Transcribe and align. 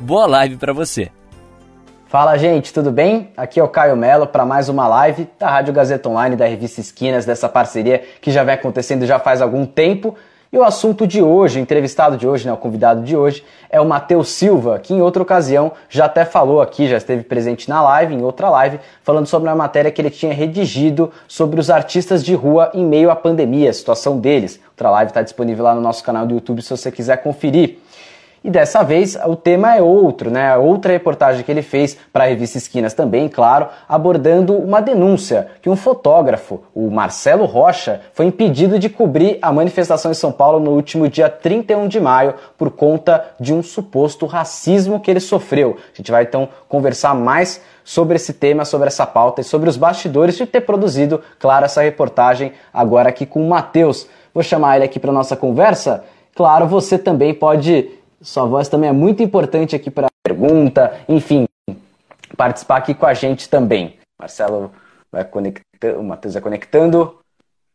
Boa 0.00 0.26
live 0.26 0.56
para 0.56 0.72
você. 0.72 1.10
Fala, 2.06 2.38
gente, 2.38 2.72
tudo 2.72 2.92
bem? 2.92 3.30
Aqui 3.36 3.58
é 3.58 3.64
o 3.64 3.68
Caio 3.68 3.96
Melo 3.96 4.28
para 4.28 4.46
mais 4.46 4.68
uma 4.68 4.86
live 4.86 5.28
da 5.38 5.50
Rádio 5.50 5.74
Gazeta 5.74 6.08
Online 6.08 6.36
da 6.36 6.46
revista 6.46 6.80
Esquinas, 6.80 7.26
dessa 7.26 7.48
parceria 7.48 8.04
que 8.20 8.30
já 8.30 8.44
vem 8.44 8.54
acontecendo 8.54 9.04
já 9.04 9.18
faz 9.18 9.42
algum 9.42 9.66
tempo. 9.66 10.14
E 10.52 10.56
o 10.56 10.62
assunto 10.62 11.04
de 11.04 11.20
hoje, 11.20 11.58
o 11.58 11.62
entrevistado 11.62 12.16
de 12.16 12.26
hoje, 12.26 12.46
né, 12.46 12.52
o 12.52 12.56
convidado 12.56 13.02
de 13.02 13.16
hoje, 13.16 13.44
é 13.68 13.80
o 13.80 13.84
Matheus 13.84 14.30
Silva, 14.30 14.78
que 14.78 14.94
em 14.94 15.02
outra 15.02 15.22
ocasião 15.22 15.72
já 15.90 16.04
até 16.04 16.24
falou 16.24 16.62
aqui, 16.62 16.88
já 16.88 16.96
esteve 16.96 17.24
presente 17.24 17.68
na 17.68 17.82
live, 17.82 18.14
em 18.14 18.22
outra 18.22 18.48
live, 18.48 18.78
falando 19.02 19.26
sobre 19.26 19.48
uma 19.48 19.56
matéria 19.56 19.90
que 19.90 20.00
ele 20.00 20.10
tinha 20.10 20.32
redigido 20.32 21.10
sobre 21.26 21.58
os 21.58 21.68
artistas 21.68 22.24
de 22.24 22.34
rua 22.34 22.70
em 22.72 22.84
meio 22.84 23.10
à 23.10 23.16
pandemia, 23.16 23.68
a 23.68 23.74
situação 23.74 24.18
deles. 24.18 24.60
Outra 24.70 24.90
live 24.90 25.10
está 25.10 25.22
disponível 25.22 25.64
lá 25.64 25.74
no 25.74 25.80
nosso 25.80 26.04
canal 26.04 26.24
do 26.24 26.34
YouTube 26.34 26.62
se 26.62 26.70
você 26.70 26.90
quiser 26.90 27.16
conferir. 27.18 27.80
E 28.42 28.50
dessa 28.50 28.82
vez 28.82 29.16
o 29.26 29.34
tema 29.34 29.76
é 29.76 29.82
outro, 29.82 30.30
né? 30.30 30.56
Outra 30.56 30.92
reportagem 30.92 31.42
que 31.42 31.50
ele 31.50 31.62
fez 31.62 31.96
para 32.12 32.24
a 32.24 32.26
revista 32.28 32.56
Esquinas 32.58 32.94
também, 32.94 33.28
claro, 33.28 33.68
abordando 33.88 34.54
uma 34.54 34.80
denúncia 34.80 35.48
que 35.60 35.68
um 35.68 35.74
fotógrafo, 35.74 36.62
o 36.74 36.88
Marcelo 36.90 37.44
Rocha, 37.44 38.00
foi 38.12 38.26
impedido 38.26 38.78
de 38.78 38.88
cobrir 38.88 39.38
a 39.42 39.52
manifestação 39.52 40.10
em 40.10 40.14
São 40.14 40.30
Paulo 40.30 40.60
no 40.60 40.70
último 40.70 41.08
dia 41.08 41.28
31 41.28 41.88
de 41.88 42.00
maio 42.00 42.34
por 42.56 42.70
conta 42.70 43.24
de 43.40 43.52
um 43.52 43.62
suposto 43.62 44.24
racismo 44.26 45.00
que 45.00 45.10
ele 45.10 45.20
sofreu. 45.20 45.76
A 45.92 45.96
gente 45.96 46.10
vai 46.10 46.22
então 46.22 46.48
conversar 46.68 47.14
mais 47.14 47.60
sobre 47.84 48.16
esse 48.16 48.34
tema, 48.34 48.64
sobre 48.64 48.86
essa 48.88 49.06
pauta 49.06 49.40
e 49.40 49.44
sobre 49.44 49.68
os 49.68 49.76
bastidores 49.76 50.36
de 50.36 50.46
ter 50.46 50.60
produzido, 50.60 51.22
claro, 51.38 51.64
essa 51.64 51.82
reportagem 51.82 52.52
agora 52.72 53.08
aqui 53.08 53.26
com 53.26 53.44
o 53.44 53.48
Matheus. 53.48 54.06
Vou 54.32 54.42
chamar 54.42 54.76
ele 54.76 54.84
aqui 54.84 55.00
para 55.00 55.10
nossa 55.10 55.34
conversa. 55.34 56.04
Claro, 56.34 56.66
você 56.66 56.96
também 56.96 57.34
pode 57.34 57.97
sua 58.20 58.44
voz 58.44 58.68
também 58.68 58.90
é 58.90 58.92
muito 58.92 59.22
importante 59.22 59.76
aqui 59.76 59.90
para 59.90 60.08
pergunta, 60.22 61.00
enfim, 61.08 61.46
participar 62.36 62.76
aqui 62.76 62.94
com 62.94 63.06
a 63.06 63.14
gente 63.14 63.48
também. 63.48 63.98
Marcelo 64.18 64.72
vai 65.10 65.24
conectando, 65.24 66.00
o 66.00 66.04
Matheus 66.04 66.34
vai 66.34 66.42
conectando. 66.42 67.18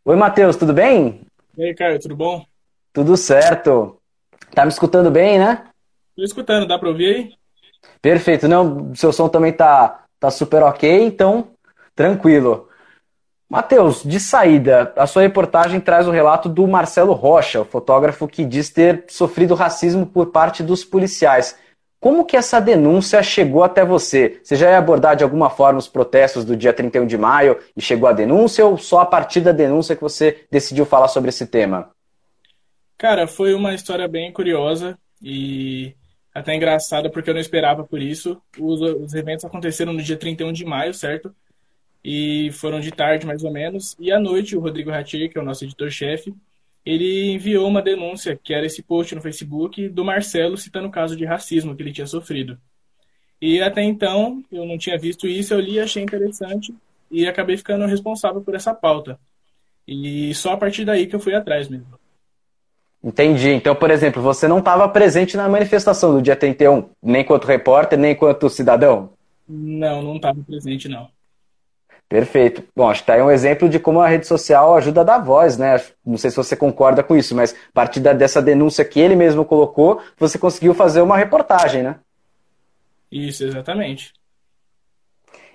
Oi, 0.05 0.15
Matheus, 0.15 0.55
tudo 0.55 0.73
bem? 0.73 1.21
E 1.57 1.63
aí, 1.63 1.73
Caio, 1.73 1.99
tudo 1.99 2.15
bom? 2.15 2.45
Tudo 2.91 3.15
certo. 3.15 3.97
Tá 4.53 4.65
me 4.65 4.71
escutando 4.71 5.09
bem, 5.09 5.39
né? 5.39 5.65
Tô 6.15 6.23
escutando, 6.23 6.67
dá 6.67 6.77
para 6.77 6.89
ouvir 6.89 7.15
aí? 7.15 7.33
Perfeito. 8.01 8.47
Não, 8.47 8.93
seu 8.93 9.11
som 9.11 9.29
também 9.29 9.53
tá, 9.53 10.03
tá 10.19 10.29
super 10.29 10.61
ok, 10.63 11.05
então 11.05 11.47
tranquilo. 11.95 12.69
Matheus, 13.53 14.01
de 14.03 14.19
saída, 14.19 14.91
a 14.95 15.05
sua 15.05 15.21
reportagem 15.21 15.79
traz 15.79 16.07
o 16.07 16.11
relato 16.11 16.49
do 16.49 16.65
Marcelo 16.67 17.13
Rocha, 17.13 17.61
o 17.61 17.65
fotógrafo 17.65 18.27
que 18.27 18.43
diz 18.43 18.71
ter 18.71 19.05
sofrido 19.07 19.53
racismo 19.53 20.07
por 20.07 20.31
parte 20.31 20.63
dos 20.63 20.83
policiais. 20.83 21.55
Como 21.99 22.25
que 22.25 22.35
essa 22.35 22.59
denúncia 22.59 23.21
chegou 23.21 23.63
até 23.63 23.85
você? 23.85 24.39
Você 24.43 24.55
já 24.55 24.71
ia 24.71 24.79
abordar 24.79 25.15
de 25.15 25.23
alguma 25.23 25.51
forma 25.51 25.77
os 25.77 25.87
protestos 25.87 26.43
do 26.43 26.57
dia 26.57 26.73
31 26.73 27.05
de 27.05 27.15
maio 27.15 27.59
e 27.77 27.81
chegou 27.81 28.09
à 28.09 28.11
denúncia 28.11 28.65
ou 28.65 28.75
só 28.75 29.01
a 29.01 29.05
partir 29.05 29.41
da 29.41 29.51
denúncia 29.51 29.95
que 29.95 30.01
você 30.01 30.47
decidiu 30.49 30.83
falar 30.83 31.07
sobre 31.07 31.29
esse 31.29 31.45
tema? 31.45 31.91
Cara, 32.97 33.27
foi 33.27 33.53
uma 33.53 33.75
história 33.75 34.07
bem 34.07 34.33
curiosa 34.33 34.97
e 35.21 35.93
até 36.33 36.55
engraçada 36.55 37.07
porque 37.07 37.29
eu 37.29 37.35
não 37.35 37.41
esperava 37.41 37.83
por 37.83 38.01
isso. 38.01 38.41
Os, 38.57 38.81
os 38.81 39.13
eventos 39.13 39.45
aconteceram 39.45 39.93
no 39.93 40.01
dia 40.01 40.17
31 40.17 40.51
de 40.51 40.65
maio, 40.65 40.91
certo? 40.91 41.31
E 42.03 42.51
foram 42.51 42.79
de 42.79 42.91
tarde 42.91 43.25
mais 43.25 43.43
ou 43.43 43.51
menos. 43.51 43.95
E 43.99 44.11
à 44.11 44.19
noite, 44.19 44.55
o 44.55 44.59
Rodrigo 44.59 44.91
Ratier, 44.91 45.31
que 45.31 45.37
é 45.37 45.41
o 45.41 45.45
nosso 45.45 45.63
editor-chefe, 45.63 46.33
ele 46.85 47.31
enviou 47.31 47.67
uma 47.67 47.81
denúncia, 47.81 48.37
que 48.41 48.53
era 48.53 48.65
esse 48.65 48.83
post 48.83 49.15
no 49.15 49.21
Facebook, 49.21 49.87
do 49.87 50.03
Marcelo 50.03 50.57
citando 50.57 50.87
o 50.87 50.91
caso 50.91 51.15
de 51.15 51.23
racismo 51.23 51.75
que 51.75 51.81
ele 51.81 51.93
tinha 51.93 52.07
sofrido. 52.07 52.57
E 53.41 53.61
até 53.61 53.81
então, 53.81 54.43
eu 54.51 54.65
não 54.65 54.77
tinha 54.77 54.97
visto 54.97 55.27
isso, 55.27 55.53
eu 55.53 55.59
li, 55.59 55.79
achei 55.79 56.03
interessante 56.03 56.73
e 57.09 57.27
acabei 57.27 57.55
ficando 57.55 57.85
responsável 57.85 58.41
por 58.41 58.55
essa 58.55 58.73
pauta. 58.73 59.19
E 59.87 60.33
só 60.33 60.53
a 60.53 60.57
partir 60.57 60.85
daí 60.85 61.07
que 61.07 61.15
eu 61.15 61.19
fui 61.19 61.35
atrás 61.35 61.69
mesmo. 61.69 61.87
Entendi. 63.03 63.49
Então, 63.49 63.75
por 63.75 63.91
exemplo, 63.91 64.21
você 64.21 64.47
não 64.47 64.59
estava 64.59 64.87
presente 64.87 65.35
na 65.35 65.49
manifestação 65.49 66.13
do 66.13 66.21
dia 66.21 66.37
31, 66.37 66.89
nem 67.01 67.21
enquanto 67.21 67.45
repórter, 67.45 67.99
nem 67.99 68.13
enquanto 68.13 68.49
cidadão? 68.49 69.11
Não, 69.47 70.01
não 70.01 70.15
estava 70.15 70.41
presente, 70.41 70.87
não. 70.87 71.09
Perfeito. 72.13 72.63
Bom, 72.75 72.91
acho 72.91 73.01
que 73.01 73.07
tá 73.07 73.15
aí 73.15 73.23
um 73.23 73.31
exemplo 73.31 73.67
de 73.67 73.79
como 73.79 73.99
a 73.99 74.07
rede 74.07 74.27
social 74.27 74.75
ajuda 74.75 75.01
a 75.01 75.03
dar 75.03 75.17
voz, 75.17 75.57
né? 75.57 75.81
Não 76.05 76.15
sei 76.15 76.29
se 76.29 76.37
você 76.37 76.55
concorda 76.55 77.01
com 77.01 77.17
isso, 77.17 77.33
mas 77.33 77.53
a 77.53 77.73
partir 77.73 77.99
dessa 78.01 78.39
denúncia 78.39 78.85
que 78.85 78.99
ele 78.99 79.15
mesmo 79.15 79.43
colocou, 79.43 79.99
você 80.19 80.37
conseguiu 80.37 80.75
fazer 80.75 81.01
uma 81.01 81.17
reportagem, 81.17 81.81
né? 81.81 81.95
Isso, 83.11 83.43
exatamente. 83.43 84.13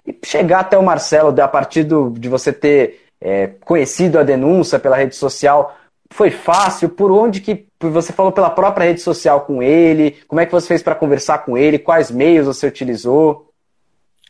E 0.05 0.19
chegar 0.25 0.59
até 0.59 0.77
o 0.77 0.83
Marcelo, 0.83 1.33
a 1.41 1.47
partir 1.47 1.85
do, 1.85 2.11
de 2.11 2.29
você 2.29 2.53
ter 2.53 3.03
é, 3.21 3.47
conhecido 3.47 4.19
a 4.19 4.25
denúncia 4.25 4.81
pela 4.81 4.97
rede 4.97 5.15
social, 5.15 5.77
foi 6.11 6.33
fácil? 6.33 6.89
Por 6.89 7.13
onde 7.13 7.41
que 7.41 7.69
você 7.79 8.13
falou 8.13 8.33
pela 8.33 8.51
própria 8.51 8.87
rede 8.87 9.01
social 9.01 9.43
com 9.43 9.63
ele? 9.63 10.17
Como 10.27 10.41
é 10.41 10.47
que 10.47 10.51
você 10.51 10.67
fez 10.67 10.83
para 10.83 10.97
conversar 10.97 11.39
com 11.45 11.57
ele? 11.57 11.79
Quais 11.79 12.11
meios 12.11 12.47
você 12.49 12.67
utilizou? 12.67 13.48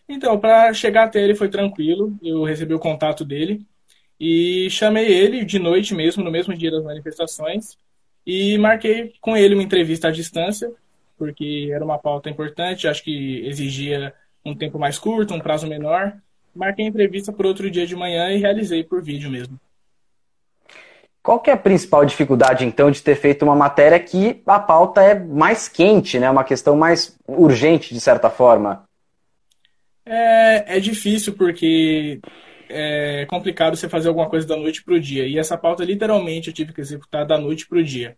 Então, 0.08 0.38
para 0.38 0.72
chegar 0.72 1.04
até 1.04 1.22
ele 1.22 1.34
foi 1.34 1.48
tranquilo. 1.48 2.16
Eu 2.22 2.42
recebi 2.44 2.72
o 2.72 2.78
contato 2.78 3.24
dele 3.24 3.66
e 4.18 4.68
chamei 4.70 5.06
ele 5.06 5.44
de 5.44 5.58
noite 5.58 5.94
mesmo, 5.94 6.24
no 6.24 6.30
mesmo 6.30 6.56
dia 6.56 6.70
das 6.70 6.82
manifestações, 6.82 7.76
e 8.26 8.58
marquei 8.58 9.14
com 9.20 9.36
ele 9.36 9.54
uma 9.54 9.62
entrevista 9.62 10.08
à 10.08 10.10
distância, 10.10 10.72
porque 11.16 11.70
era 11.72 11.84
uma 11.84 11.98
pauta 11.98 12.28
importante, 12.28 12.88
acho 12.88 13.02
que 13.02 13.46
exigia 13.46 14.12
um 14.44 14.54
tempo 14.56 14.78
mais 14.78 14.98
curto, 14.98 15.34
um 15.34 15.40
prazo 15.40 15.66
menor. 15.66 16.16
Marquei 16.54 16.84
a 16.84 16.88
entrevista 16.88 17.32
para 17.32 17.46
outro 17.46 17.70
dia 17.70 17.86
de 17.86 17.94
manhã 17.94 18.30
e 18.30 18.38
realizei 18.38 18.82
por 18.82 19.02
vídeo 19.02 19.30
mesmo. 19.30 19.58
Qual 21.22 21.42
é 21.46 21.50
a 21.50 21.56
principal 21.56 22.04
dificuldade, 22.06 22.64
então, 22.64 22.90
de 22.90 23.02
ter 23.02 23.14
feito 23.14 23.44
uma 23.44 23.54
matéria 23.54 24.00
que 24.00 24.42
a 24.46 24.58
pauta 24.58 25.02
é 25.02 25.14
mais 25.14 25.68
quente, 25.68 26.18
né? 26.18 26.30
uma 26.30 26.44
questão 26.44 26.74
mais 26.76 27.18
urgente, 27.26 27.92
de 27.92 28.00
certa 28.00 28.30
forma? 28.30 28.87
É, 30.10 30.76
é 30.78 30.80
difícil 30.80 31.34
porque 31.34 32.18
é 32.68 33.26
complicado 33.26 33.76
você 33.76 33.88
fazer 33.88 34.08
alguma 34.08 34.28
coisa 34.28 34.46
da 34.46 34.56
noite 34.56 34.82
para 34.82 34.94
o 34.94 35.00
dia. 35.00 35.26
E 35.26 35.38
essa 35.38 35.56
pauta, 35.58 35.84
literalmente, 35.84 36.48
eu 36.48 36.54
tive 36.54 36.72
que 36.72 36.80
executar 36.80 37.26
da 37.26 37.38
noite 37.38 37.66
para 37.68 37.78
o 37.78 37.84
dia. 37.84 38.16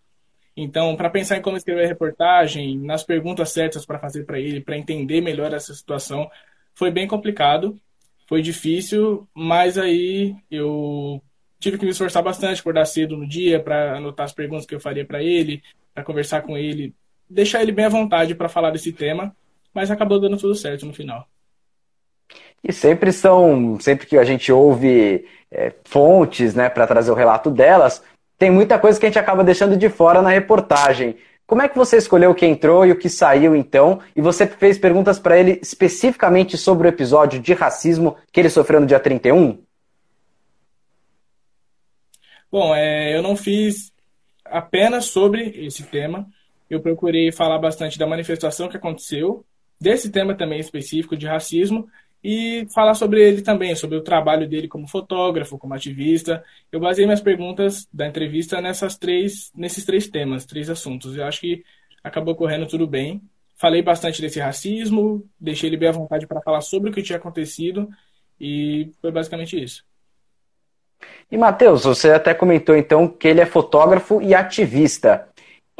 Então, 0.57 0.97
para 0.97 1.11
pensar 1.11 1.37
em 1.39 1.43
como 1.43 1.57
escrever 1.57 1.85
a 1.85 1.89
reportagem, 1.89 2.79
nas 2.79 3.03
perguntas 3.05 3.51
certas 3.51 3.87
para 3.87 3.99
fazer 3.99 4.25
para 4.25 4.39
ele, 4.39 4.61
para 4.61 4.77
entender 4.77 5.21
melhor 5.21 5.53
essa 5.53 5.75
situação, 5.75 6.31
foi 6.75 6.91
bem 6.91 7.09
complicado, 7.09 7.81
foi 8.29 8.43
difícil, 8.43 9.29
mas 9.35 9.79
aí 9.79 10.37
eu 10.51 11.23
tive 11.59 11.79
que 11.79 11.85
me 11.85 11.93
esforçar 11.93 12.23
bastante, 12.23 12.61
acordar 12.61 12.85
cedo 12.87 13.17
no 13.17 13.29
dia 13.29 13.61
para 13.63 13.97
anotar 13.97 14.27
as 14.27 14.33
perguntas 14.33 14.67
que 14.67 14.75
eu 14.75 14.81
faria 14.81 15.05
para 15.05 15.23
ele, 15.23 15.63
para 15.95 16.05
conversar 16.05 16.43
com 16.43 16.57
ele, 16.59 16.95
deixar 17.29 17.63
ele 17.63 17.73
bem 17.73 17.87
à 17.87 17.89
vontade 17.89 18.35
para 18.35 18.49
falar 18.49 18.71
desse 18.71 18.93
tema, 18.93 19.35
mas 19.75 19.91
acabou 19.91 20.21
dando 20.21 20.37
tudo 20.37 20.55
certo 20.55 20.87
no 20.87 20.93
final. 20.95 21.30
E 22.63 22.73
sempre 22.73 23.13
são, 23.13 23.79
sempre 23.81 24.07
que 24.07 24.19
a 24.19 24.25
gente 24.25 24.53
ouve 24.53 25.27
é, 25.51 25.73
fontes 25.85 26.55
né, 26.55 26.69
para 26.69 26.87
trazer 26.87 27.11
o 27.11 27.15
relato 27.15 27.51
delas, 27.51 28.03
tem 28.39 28.51
muita 28.51 28.79
coisa 28.79 28.99
que 28.99 29.07
a 29.07 29.09
gente 29.09 29.19
acaba 29.19 29.45
deixando 29.45 29.77
de 29.77 29.89
fora 29.89 30.23
na 30.23 30.31
reportagem. 30.31 31.17
Como 31.47 31.63
é 31.63 31.69
que 31.69 31.77
você 31.77 31.97
escolheu 31.97 32.31
o 32.31 32.35
que 32.35 32.47
entrou 32.47 32.87
e 32.87 32.93
o 32.93 32.97
que 32.97 33.09
saiu 33.09 33.57
então? 33.57 34.01
E 34.15 34.21
você 34.21 34.47
fez 34.47 34.79
perguntas 34.79 35.19
para 35.19 35.37
ele 35.37 35.59
especificamente 35.61 36.57
sobre 36.57 36.87
o 36.87 36.91
episódio 36.91 37.41
de 37.41 37.53
racismo 37.53 38.17
que 38.31 38.39
ele 38.39 38.49
sofreu 38.49 38.81
no 38.81 38.87
dia 38.87 39.01
31? 39.01 39.59
Bom, 42.53 42.75
é, 42.75 43.17
eu 43.17 43.23
não 43.23 43.37
fiz 43.37 43.93
apenas 44.45 45.07
sobre 45.07 45.67
esse 45.67 45.83
tema. 45.85 46.27
Eu 46.69 46.81
procurei 46.81 47.33
falar 47.33 47.59
bastante 47.59 47.99
da 47.99 48.07
manifestação 48.07 48.69
que 48.69 48.77
aconteceu, 48.77 49.45
desse 49.81 50.11
tema 50.11 50.37
também 50.37 50.61
específico 50.61 51.17
de 51.17 51.27
racismo 51.27 51.89
e 52.23 52.67
falar 52.75 52.95
sobre 52.95 53.23
ele 53.27 53.43
também, 53.43 53.75
sobre 53.75 53.97
o 53.97 54.03
trabalho 54.03 54.49
dele 54.49 54.69
como 54.69 54.87
fotógrafo, 54.87 55.59
como 55.59 55.75
ativista. 55.75 56.45
Eu 56.71 56.81
baseei 56.81 57.07
minhas 57.07 57.21
perguntas 57.21 57.89
da 57.93 58.07
entrevista 58.07 58.61
nessas 58.61 58.97
três, 58.97 59.51
nesses 59.55 59.85
três 59.85 60.07
temas, 60.07 60.45
três 60.45 60.69
assuntos. 60.69 61.17
Eu 61.17 61.25
acho 61.25 61.41
que 61.41 61.65
acabou 62.05 62.35
correndo 62.35 62.67
tudo 62.67 62.87
bem. 62.87 63.23
falei 63.57 63.83
bastante 63.83 64.23
desse 64.23 64.41
racismo, 64.41 65.23
deixei 65.39 65.69
ele 65.69 65.77
bem 65.77 65.89
à 65.91 65.93
vontade 65.93 66.27
para 66.27 66.41
falar 66.41 66.63
sobre 66.63 66.91
o 66.91 66.93
que 66.93 67.03
tinha 67.03 67.19
acontecido 67.19 67.91
e 68.41 68.91
foi 69.03 69.11
basicamente 69.11 69.63
isso. 69.63 69.85
E 71.31 71.37
Matheus, 71.37 71.85
você 71.85 72.11
até 72.11 72.35
comentou 72.35 72.75
então 72.75 73.07
que 73.07 73.29
ele 73.29 73.41
é 73.41 73.47
fotógrafo 73.47 74.21
e 74.21 74.35
ativista. 74.35 75.29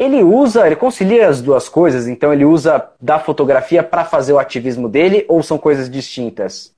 Ele 0.01 0.23
usa, 0.23 0.67
ele 0.67 0.77
concilia 0.77 1.29
as 1.29 1.43
duas 1.43 1.69
coisas, 1.69 2.09
então 2.09 2.33
ele 2.33 2.43
usa 2.43 2.91
da 2.99 3.19
fotografia 3.19 3.83
para 3.83 4.03
fazer 4.03 4.33
o 4.33 4.39
ativismo 4.39 4.89
dele 4.89 5.27
ou 5.29 5.43
são 5.43 5.59
coisas 5.59 5.91
distintas? 5.91 6.75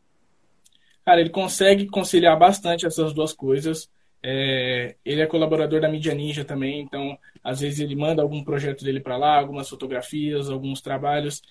Cara, 1.04 1.20
ele 1.20 1.30
consegue 1.30 1.86
conciliar 1.86 2.36
bastante 2.36 2.84
essas 2.84 3.12
duas 3.12 3.32
coisas. 3.32 3.88
É, 4.20 4.96
ele 5.04 5.20
é 5.20 5.26
colaborador 5.26 5.80
da 5.80 5.88
Mídia 5.88 6.12
Ninja 6.12 6.44
também, 6.44 6.80
então 6.80 7.16
às 7.44 7.60
vezes 7.60 7.78
ele 7.78 7.94
manda 7.94 8.20
algum 8.22 8.42
projeto 8.42 8.84
dele 8.84 8.98
para 8.98 9.16
lá, 9.16 9.38
algumas 9.38 9.68
fotografias, 9.68 10.50
alguns 10.50 10.80
trabalhos. 10.80 11.42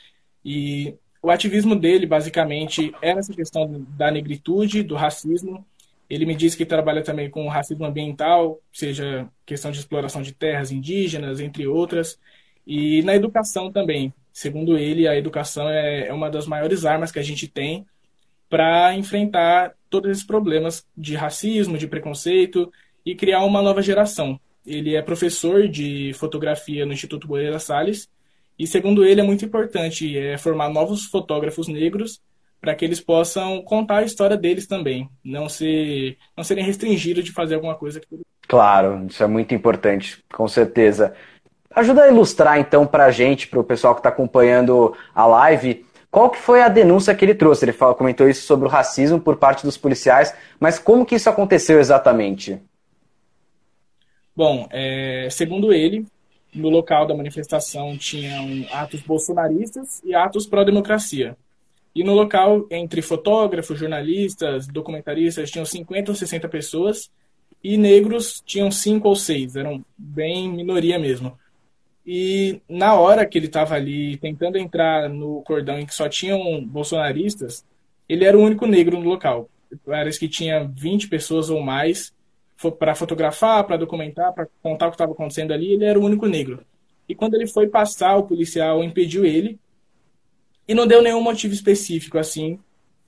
E 0.44 0.94
o 1.24 1.32
ativismo 1.32 1.74
dele, 1.74 2.06
basicamente, 2.06 2.94
é 3.02 3.12
essa 3.12 3.34
questão 3.34 3.86
da 3.96 4.12
negritude, 4.12 4.84
do 4.84 4.96
racismo. 4.96 5.66
Ele 6.12 6.25
me 6.25 6.36
disse 6.36 6.58
que 6.58 6.66
trabalha 6.66 7.02
também 7.02 7.30
com 7.30 7.48
racismo 7.48 7.86
ambiental, 7.86 8.60
seja 8.69 9.30
questão 9.46 9.72
de 9.72 9.80
exploração 9.80 10.22
de 10.22 10.34
terras 10.34 10.69
indígenas, 10.69 11.40
entre 11.40 11.66
outras. 11.66 12.19
E 12.68 13.02
na 13.04 13.16
educação 13.16 13.72
também. 13.72 14.13
Segundo 14.34 14.78
ele, 14.78 15.08
a 15.08 15.16
educação 15.16 15.69
é, 15.69 16.10
é 16.10 16.13
uma 16.13 16.30
das 16.30 16.46
maiores 16.46 16.84
armas 16.84 17.13
que 17.13 17.19
a 17.19 17.24
gente 17.24 17.48
tem 17.48 17.86
para 18.50 18.94
enfrentar 18.94 19.74
todos 19.90 20.12
esses 20.12 20.24
problemas 20.25 20.86
de 20.98 21.16
racismo, 21.16 21.78
de 21.78 21.88
preconceito 21.88 22.69
e 23.06 23.16
criar 23.16 23.46
uma 23.46 23.62
nova 23.62 23.81
geração. 23.81 24.38
Ele 24.66 24.96
é 24.96 25.02
professor 25.02 25.66
de 25.69 26.12
fotografia 26.16 26.86
no 26.86 26.92
Instituto 26.92 27.25
Moreira 27.25 27.58
Salles 27.58 28.10
e, 28.60 28.68
segundo 28.68 29.06
ele, 29.06 29.22
é 29.22 29.24
muito 29.24 29.46
importante 29.46 30.18
é, 30.18 30.38
formar 30.38 30.68
novos 30.68 31.06
fotógrafos 31.06 31.69
negros 31.69 32.19
para 32.62 32.75
que 32.75 32.86
eles 32.86 33.02
possam 33.02 33.62
contar 33.63 33.98
a 33.98 34.04
história 34.04 34.38
deles 34.38 34.68
também, 34.68 35.10
não 35.25 35.50
ser 35.50 36.18
não 36.38 36.44
serem 36.44 36.63
restringidos 36.63 37.25
de 37.25 37.31
fazer 37.31 37.56
alguma 37.56 37.74
coisa. 37.75 38.00
Claro, 38.48 39.08
isso 39.10 39.24
é 39.24 39.28
muito 39.28 39.56
importante, 39.56 40.24
com 40.31 40.48
certeza. 40.48 41.13
Ajuda 41.74 42.04
a 42.04 42.10
ilustrar 42.10 42.60
então 42.60 42.86
para 42.86 43.06
a 43.06 43.12
gente, 43.12 43.48
para 43.48 43.60
o 43.60 43.63
pessoal 43.63 43.96
que 43.96 44.00
está 44.00 44.10
acompanhando 44.10 44.96
a 45.16 45.25
live, 45.25 45.86
qual 46.12 46.30
que 46.30 46.38
foi 46.38 46.62
a 46.62 46.68
denúncia 46.68 47.16
que 47.16 47.24
ele 47.25 47.34
trouxe? 47.34 47.66
Ele 47.66 47.72
falou, 47.72 47.96
comentou 47.96 48.30
isso 48.30 48.46
sobre 48.46 48.68
o 48.68 48.69
racismo 48.69 49.19
por 49.19 49.38
parte 49.38 49.63
dos 49.63 49.78
policiais, 49.78 50.36
mas 50.60 50.78
como 50.78 51.06
que 51.06 51.16
isso 51.16 51.30
aconteceu 51.30 51.80
exatamente? 51.80 52.62
Bom, 54.36 54.68
é, 54.69 55.28
segundo 55.31 55.74
ele, 55.74 56.06
no 56.54 56.69
local 56.69 57.08
da 57.08 57.16
manifestação 57.16 57.98
tinham 57.98 58.66
atos 58.74 59.02
bolsonaristas 59.02 60.02
e 60.04 60.13
atos 60.13 60.46
pró-democracia. 60.46 61.38
E 61.94 62.04
no 62.04 62.14
local, 62.14 62.66
entre 62.72 63.02
fotógrafos, 63.02 63.78
jornalistas, 63.78 64.68
documentaristas, 64.68 65.52
tinham 65.52 65.66
50 65.66 66.12
ou 66.12 66.16
60 66.16 66.48
pessoas, 66.48 67.12
e 67.64 67.78
negros 67.78 68.42
tinham 68.46 68.72
5 68.72 69.08
ou 69.08 69.16
6, 69.16 69.56
eram 69.56 69.84
bem 69.98 70.50
minoria 70.50 70.98
mesmo. 70.98 71.38
E 72.06 72.60
na 72.68 72.96
hora 72.96 73.26
que 73.26 73.38
ele 73.38 73.46
estava 73.46 73.76
ali 73.76 74.18
tentando 74.18 74.58
entrar 74.58 75.08
no 75.08 75.42
cordão 75.44 75.80
em 75.80 75.86
que 75.86 75.94
só 75.94 76.10
tinham 76.10 76.64
bolsonaristas, 76.66 77.64
ele 78.10 78.26
era 78.26 78.38
o 78.38 78.42
único 78.42 78.66
negro 78.66 79.00
no 79.00 79.08
local. 79.08 79.50
Parece 79.86 80.20
que 80.20 80.28
tinha 80.28 80.64
20 80.64 81.08
pessoas 81.08 81.50
ou 81.50 81.62
mais 81.62 82.14
para 82.78 82.94
fotografar, 82.94 83.64
para 83.66 83.78
documentar, 83.78 84.34
para 84.34 84.48
contar 84.62 84.88
o 84.88 84.90
que 84.90 84.96
estava 84.96 85.14
acontecendo 85.14 85.52
ali, 85.52 85.74
ele 85.74 85.86
era 85.86 86.00
o 86.00 86.04
único 86.04 86.28
negro. 86.28 86.64
E 87.08 87.16
quando 87.16 87.34
ele 87.34 87.48
foi 87.48 87.68
passar, 87.68 88.16
o 88.18 88.24
policial 88.24 88.84
impediu 88.84 89.26
ele 89.26 89.60
e 90.68 90.74
não 90.74 90.88
deu 90.88 91.02
nenhum 91.02 91.22
motivo 91.22 91.54
específico 91.54 92.18
assim, 92.18 92.60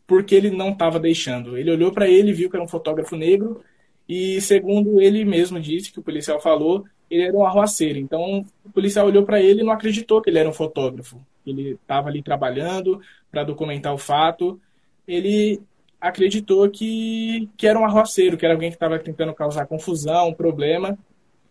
porque 0.06 0.36
ele 0.36 0.52
não 0.52 0.72
estava 0.72 1.00
deixando. 1.00 1.58
Ele 1.58 1.72
olhou 1.72 1.92
para 1.92 2.10
ele, 2.10 2.34
viu 2.34 2.50
que 2.50 2.56
era 2.56 2.64
um 2.64 2.68
fotógrafo 2.68 3.16
negro 3.16 3.62
e, 4.08 4.42
segundo 4.42 5.02
ele 5.02 5.24
mesmo 5.24 5.60
disse, 5.60 5.92
que 5.92 6.00
o 6.00 6.04
policial 6.04 6.42
falou, 6.42 6.86
ele 7.10 7.24
era 7.24 7.36
um 7.36 7.46
arruaceiro. 7.46 8.00
Então, 8.00 8.46
o 8.66 8.70
policial 8.70 9.08
olhou 9.08 9.24
para 9.24 9.42
ele 9.42 9.62
e 9.62 9.64
não 9.64 9.72
acreditou 9.72 10.22
que 10.22 10.30
ele 10.30 10.40
era 10.40 10.50
um 10.50 10.54
fotógrafo. 10.54 11.20
Ele 11.46 11.72
estava 11.82 12.10
ali 12.10 12.22
trabalhando 12.22 13.02
para 13.32 13.44
documentar 13.44 13.94
o 13.94 13.98
fato. 13.98 14.60
Ele 15.08 15.62
acreditou 16.00 16.70
que, 16.70 17.50
que 17.56 17.68
era 17.68 17.80
um 17.80 17.86
arruaceiro, 17.86 18.38
que 18.38 18.46
era 18.46 18.54
alguém 18.54 18.70
que 18.70 18.76
estava 18.76 19.00
tentando 19.00 19.34
causar 19.34 19.66
confusão, 19.68 20.30
um 20.30 20.34
problema, 20.34 20.98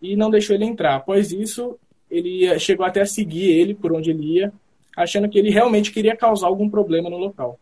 e 0.01 0.15
não 0.15 0.31
deixou 0.31 0.55
ele 0.55 0.65
entrar. 0.65 0.97
Após 0.97 1.33
isso, 1.33 1.79
ele 2.11 2.59
chegou 2.59 2.85
até 2.85 3.01
a 3.01 3.07
seguir 3.07 3.51
ele 3.51 3.75
por 3.75 3.93
onde 3.93 4.11
ele 4.11 4.39
ia, 4.39 4.53
achando 4.97 5.29
que 5.29 5.39
ele 5.39 5.51
realmente 5.51 5.91
queria 5.91 6.17
causar 6.17 6.47
algum 6.47 6.69
problema 6.69 7.09
no 7.09 7.17
local. 7.17 7.59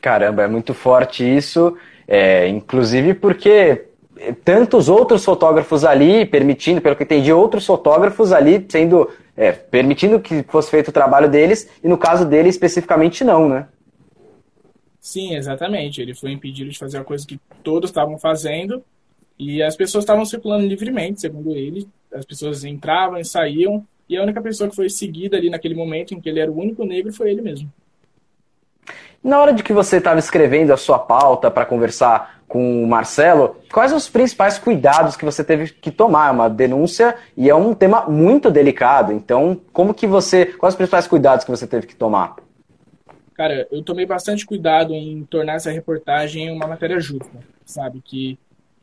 Caramba, 0.00 0.44
é 0.44 0.48
muito 0.48 0.72
forte 0.72 1.24
isso, 1.24 1.76
é, 2.06 2.48
inclusive 2.48 3.14
porque 3.14 3.86
tantos 4.44 4.88
outros 4.88 5.24
fotógrafos 5.24 5.84
ali, 5.84 6.24
permitindo, 6.24 6.80
pelo 6.80 6.96
que 6.96 7.02
entendi, 7.02 7.32
outros 7.32 7.66
fotógrafos 7.66 8.32
ali 8.32 8.64
sendo. 8.68 9.10
É, 9.38 9.52
permitindo 9.52 10.18
que 10.18 10.42
fosse 10.44 10.70
feito 10.70 10.88
o 10.88 10.92
trabalho 10.92 11.28
deles, 11.28 11.68
e 11.84 11.88
no 11.88 11.98
caso 11.98 12.24
dele 12.24 12.48
especificamente 12.48 13.22
não, 13.22 13.46
né? 13.46 13.68
Sim, 14.98 15.36
exatamente. 15.36 16.00
Ele 16.00 16.14
foi 16.14 16.32
impedido 16.32 16.70
de 16.70 16.78
fazer 16.78 16.96
a 16.96 17.04
coisa 17.04 17.26
que 17.26 17.38
todos 17.62 17.90
estavam 17.90 18.18
fazendo, 18.18 18.82
e 19.38 19.62
as 19.62 19.76
pessoas 19.76 20.04
estavam 20.04 20.24
circulando 20.24 20.66
livremente, 20.66 21.20
segundo 21.20 21.50
ele. 21.50 21.86
As 22.10 22.24
pessoas 22.24 22.64
entravam 22.64 23.18
e 23.18 23.24
saíam, 23.26 23.86
e 24.08 24.16
a 24.16 24.22
única 24.22 24.40
pessoa 24.40 24.70
que 24.70 24.76
foi 24.76 24.88
seguida 24.88 25.36
ali 25.36 25.50
naquele 25.50 25.74
momento 25.74 26.14
em 26.14 26.20
que 26.20 26.28
ele 26.28 26.40
era 26.40 26.50
o 26.50 26.58
único 26.58 26.84
negro 26.84 27.12
foi 27.12 27.30
ele 27.30 27.42
mesmo. 27.42 27.70
Na 29.22 29.40
hora 29.40 29.52
de 29.52 29.62
que 29.62 29.72
você 29.72 29.96
estava 29.96 30.20
escrevendo 30.20 30.72
a 30.72 30.76
sua 30.76 30.98
pauta 30.98 31.50
para 31.50 31.66
conversar 31.66 32.42
com 32.46 32.84
o 32.84 32.86
Marcelo, 32.86 33.56
quais 33.72 33.92
os 33.92 34.08
principais 34.08 34.56
cuidados 34.56 35.16
que 35.16 35.24
você 35.24 35.42
teve 35.42 35.72
que 35.72 35.90
tomar? 35.90 36.28
É 36.28 36.30
uma 36.30 36.48
denúncia 36.48 37.16
e 37.36 37.50
é 37.50 37.54
um 37.54 37.74
tema 37.74 38.06
muito 38.08 38.50
delicado. 38.50 39.12
Então, 39.12 39.60
como 39.72 39.92
que 39.92 40.06
você, 40.06 40.46
quais 40.46 40.74
os 40.74 40.76
principais 40.76 41.08
cuidados 41.08 41.44
que 41.44 41.50
você 41.50 41.66
teve 41.66 41.88
que 41.88 41.96
tomar? 41.96 42.36
Cara, 43.34 43.66
eu 43.70 43.82
tomei 43.82 44.06
bastante 44.06 44.46
cuidado 44.46 44.94
em 44.94 45.24
tornar 45.24 45.54
essa 45.54 45.70
reportagem 45.70 46.50
uma 46.50 46.66
matéria 46.66 47.00
justa, 47.00 47.38
sabe? 47.64 48.00
Que 48.02 48.38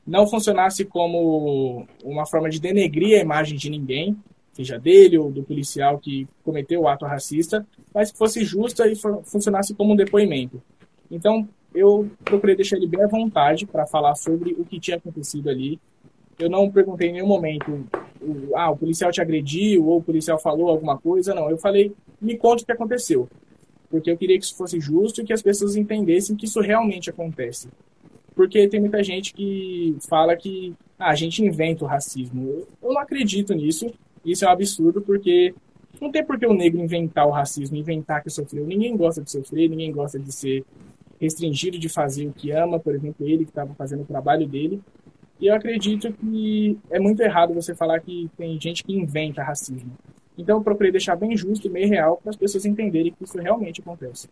não 0.05 0.27
funcionasse 0.27 0.83
como 0.83 1.87
uma 2.03 2.25
forma 2.25 2.49
de 2.49 2.59
denegrir 2.59 3.17
a 3.17 3.21
imagem 3.21 3.57
de 3.57 3.69
ninguém, 3.69 4.17
seja 4.53 4.79
dele 4.79 5.17
ou 5.17 5.31
do 5.31 5.43
policial 5.43 5.97
que 5.97 6.27
cometeu 6.43 6.81
o 6.81 6.87
ato 6.87 7.05
racista, 7.05 7.65
mas 7.93 8.11
que 8.11 8.17
fosse 8.17 8.45
justa 8.45 8.87
e 8.87 8.95
funcionasse 8.95 9.73
como 9.73 9.93
um 9.93 9.95
depoimento. 9.95 10.61
Então, 11.09 11.47
eu 11.73 12.09
procurei 12.23 12.55
deixar 12.55 12.77
ele 12.77 12.87
bem 12.87 13.03
à 13.03 13.07
vontade 13.07 13.65
para 13.65 13.85
falar 13.85 14.15
sobre 14.15 14.53
o 14.53 14.63
que 14.63 14.79
tinha 14.79 14.97
acontecido 14.97 15.49
ali. 15.49 15.79
Eu 16.39 16.49
não 16.49 16.69
perguntei 16.69 17.09
em 17.09 17.13
nenhum 17.13 17.27
momento, 17.27 17.85
ah, 18.55 18.71
o 18.71 18.77
policial 18.77 19.11
te 19.11 19.21
agrediu 19.21 19.87
ou 19.87 19.97
o 19.97 20.03
policial 20.03 20.39
falou 20.39 20.69
alguma 20.69 20.97
coisa. 20.97 21.33
Não, 21.33 21.49
eu 21.49 21.57
falei, 21.57 21.93
me 22.21 22.37
conte 22.37 22.63
o 22.63 22.65
que 22.65 22.71
aconteceu. 22.71 23.27
Porque 23.89 24.09
eu 24.09 24.17
queria 24.17 24.37
que 24.37 24.45
isso 24.45 24.55
fosse 24.55 24.79
justo 24.79 25.21
e 25.21 25.23
que 25.23 25.33
as 25.33 25.41
pessoas 25.41 25.75
entendessem 25.75 26.35
que 26.35 26.45
isso 26.45 26.59
realmente 26.61 27.09
acontece. 27.09 27.69
Porque 28.35 28.67
tem 28.67 28.79
muita 28.79 29.03
gente 29.03 29.33
que 29.33 29.95
fala 30.07 30.35
que 30.35 30.73
ah, 30.97 31.09
a 31.09 31.15
gente 31.15 31.43
inventa 31.43 31.83
o 31.83 31.87
racismo. 31.87 32.65
Eu 32.81 32.93
não 32.93 32.99
acredito 32.99 33.53
nisso. 33.53 33.91
Isso 34.25 34.45
é 34.45 34.47
um 34.47 34.51
absurdo 34.51 35.01
porque 35.01 35.53
não 36.01 36.11
tem 36.11 36.23
por 36.23 36.39
que 36.39 36.45
o 36.45 36.53
negro 36.53 36.81
inventar 36.81 37.27
o 37.27 37.31
racismo, 37.31 37.77
inventar 37.77 38.23
que 38.23 38.29
sofreu. 38.29 38.65
Ninguém 38.65 38.95
gosta 38.95 39.21
de 39.21 39.31
sofrer, 39.31 39.69
ninguém 39.69 39.91
gosta 39.91 40.19
de 40.19 40.31
ser 40.31 40.65
restringido 41.19 41.77
de 41.77 41.87
fazer 41.87 42.27
o 42.27 42.33
que 42.33 42.51
ama, 42.51 42.79
por 42.79 42.93
exemplo, 42.93 43.25
ele 43.25 43.45
que 43.45 43.51
estava 43.51 43.73
fazendo 43.73 44.01
o 44.01 44.05
trabalho 44.05 44.47
dele. 44.47 44.81
E 45.39 45.47
eu 45.47 45.55
acredito 45.55 46.11
que 46.13 46.77
é 46.89 46.99
muito 46.99 47.21
errado 47.21 47.53
você 47.53 47.73
falar 47.73 47.99
que 47.99 48.29
tem 48.37 48.59
gente 48.59 48.83
que 48.83 48.93
inventa 48.93 49.43
racismo. 49.43 49.91
Então 50.37 50.57
eu 50.57 50.63
procurei 50.63 50.91
deixar 50.91 51.15
bem 51.15 51.35
justo 51.37 51.67
e 51.67 51.69
meio 51.69 51.87
real 51.87 52.17
para 52.17 52.31
as 52.31 52.35
pessoas 52.35 52.65
entenderem 52.65 53.11
que 53.11 53.23
isso 53.23 53.37
realmente 53.37 53.81
acontece. 53.81 54.27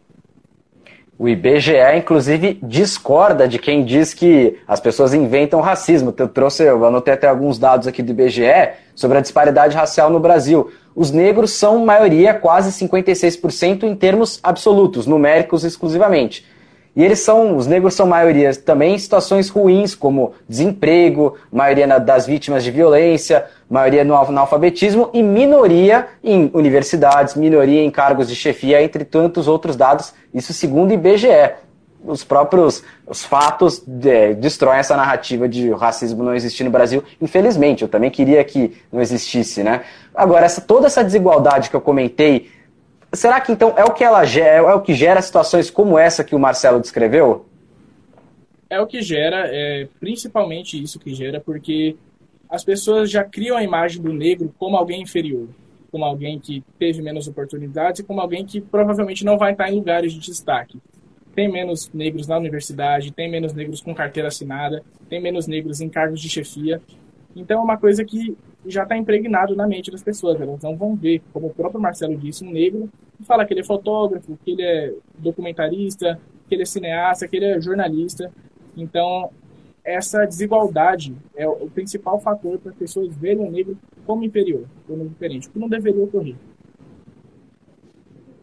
O 1.19 1.29
IBGE, 1.29 1.97
inclusive, 1.97 2.59
discorda 2.63 3.47
de 3.47 3.59
quem 3.59 3.85
diz 3.85 4.13
que 4.13 4.57
as 4.67 4.79
pessoas 4.79 5.13
inventam 5.13 5.61
racismo. 5.61 6.13
Eu 6.17 6.27
trouxe, 6.27 6.63
eu 6.63 6.83
anotei 6.83 7.13
até 7.13 7.27
alguns 7.27 7.59
dados 7.59 7.87
aqui 7.87 8.01
do 8.01 8.11
IBGE 8.11 8.71
sobre 8.95 9.19
a 9.19 9.21
disparidade 9.21 9.75
racial 9.75 10.09
no 10.09 10.19
Brasil. 10.19 10.71
Os 10.95 11.11
negros 11.11 11.51
são 11.51 11.85
maioria, 11.85 12.33
quase 12.33 12.71
56% 12.71 13.83
em 13.83 13.95
termos 13.95 14.39
absolutos, 14.41 15.05
numéricos 15.05 15.63
exclusivamente. 15.63 16.45
E 16.95 17.03
eles 17.03 17.19
são, 17.19 17.55
os 17.55 17.67
negros 17.67 17.93
são 17.93 18.05
maioria 18.05 18.53
também 18.55 18.95
em 18.95 18.97
situações 18.97 19.47
ruins, 19.47 19.95
como 19.95 20.33
desemprego, 20.47 21.37
maioria 21.51 21.99
das 21.99 22.27
vítimas 22.27 22.63
de 22.63 22.71
violência, 22.71 23.45
maioria 23.69 24.03
no 24.03 24.13
analfabetismo 24.13 25.09
e 25.13 25.23
minoria 25.23 26.07
em 26.21 26.51
universidades, 26.53 27.35
minoria 27.35 27.81
em 27.81 27.89
cargos 27.89 28.27
de 28.27 28.35
chefia, 28.35 28.83
entre 28.83 29.05
tantos 29.05 29.47
outros 29.47 29.77
dados, 29.77 30.13
isso 30.33 30.53
segundo 30.53 30.91
o 30.91 30.93
IBGE. 30.93 31.53
os 32.03 32.23
próprios 32.23 32.83
os 33.07 33.23
fatos 33.23 33.83
é, 34.03 34.33
destroem 34.33 34.79
essa 34.79 34.97
narrativa 34.97 35.47
de 35.47 35.69
racismo 35.71 36.23
não 36.23 36.33
existir 36.33 36.63
no 36.63 36.71
Brasil. 36.71 37.03
Infelizmente, 37.21 37.83
eu 37.83 37.87
também 37.87 38.09
queria 38.09 38.43
que 38.43 38.75
não 38.91 39.01
existisse, 39.01 39.63
né? 39.63 39.81
Agora, 40.13 40.45
essa, 40.45 40.59
toda 40.61 40.87
essa 40.87 41.03
desigualdade 41.03 41.69
que 41.69 41.75
eu 41.75 41.81
comentei, 41.81 42.49
será 43.13 43.39
que 43.41 43.51
então 43.51 43.73
é 43.77 43.83
o 43.83 43.93
que 43.93 44.03
ela 44.03 44.23
gera, 44.23 44.69
é 44.69 44.73
o 44.73 44.81
que 44.81 44.93
gera 44.93 45.21
situações 45.21 45.69
como 45.69 45.97
essa 45.97 46.23
que 46.23 46.35
o 46.35 46.39
Marcelo 46.39 46.79
descreveu? 46.79 47.45
É 48.69 48.79
o 48.79 48.87
que 48.87 49.01
gera, 49.01 49.47
é 49.47 49.87
principalmente 49.99 50.81
isso 50.81 50.99
que 50.99 51.13
gera, 51.13 51.39
porque 51.39 51.95
as 52.49 52.63
pessoas 52.63 53.09
já 53.09 53.23
criam 53.23 53.57
a 53.57 53.63
imagem 53.63 54.01
do 54.01 54.13
negro 54.13 54.53
como 54.57 54.77
alguém 54.77 55.01
inferior, 55.01 55.47
como 55.91 56.05
alguém 56.05 56.39
que 56.39 56.63
teve 56.79 57.01
menos 57.01 57.27
oportunidades 57.27 58.01
como 58.05 58.21
alguém 58.21 58.45
que 58.45 58.61
provavelmente 58.61 59.25
não 59.25 59.37
vai 59.37 59.51
estar 59.51 59.69
em 59.69 59.75
lugares 59.75 60.13
de 60.13 60.19
destaque 60.19 60.79
tem 61.33 61.49
menos 61.49 61.89
negros 61.93 62.27
na 62.27 62.37
universidade, 62.37 63.11
tem 63.11 63.29
menos 63.29 63.53
negros 63.53 63.81
com 63.81 63.95
carteira 63.95 64.27
assinada, 64.27 64.83
tem 65.09 65.21
menos 65.21 65.47
negros 65.47 65.81
em 65.81 65.89
cargos 65.89 66.19
de 66.19 66.29
chefia. 66.29 66.81
Então 67.35 67.59
é 67.59 67.63
uma 67.63 67.77
coisa 67.77 68.03
que 68.03 68.37
já 68.65 68.83
está 68.83 68.97
impregnado 68.97 69.55
na 69.55 69.67
mente 69.67 69.91
das 69.91 70.03
pessoas. 70.03 70.39
Elas 70.39 70.61
não 70.61 70.75
vão 70.75 70.95
ver, 70.95 71.21
como 71.33 71.47
o 71.47 71.53
próprio 71.53 71.81
Marcelo 71.81 72.17
disse, 72.17 72.43
um 72.43 72.51
negro 72.51 72.89
que 73.17 73.23
fala 73.23 73.45
que 73.45 73.53
ele 73.53 73.61
é 73.61 73.63
fotógrafo, 73.63 74.37
que 74.43 74.51
ele 74.51 74.63
é 74.63 74.93
documentarista, 75.17 76.19
que 76.47 76.55
ele 76.55 76.63
é 76.63 76.65
cineasta, 76.65 77.27
que 77.27 77.35
ele 77.35 77.45
é 77.45 77.61
jornalista. 77.61 78.31
Então 78.77 79.29
essa 79.83 80.25
desigualdade 80.25 81.15
é 81.35 81.47
o 81.47 81.67
principal 81.69 82.19
fator 82.19 82.59
para 82.59 82.71
as 82.71 82.77
pessoas 82.77 83.15
verem 83.15 83.45
o 83.45 83.51
negro 83.51 83.77
como 84.05 84.23
inferior, 84.23 84.65
como 84.87 85.07
diferente, 85.07 85.49
que 85.49 85.57
não 85.57 85.67
deveria 85.67 86.03
ocorrer. 86.03 86.35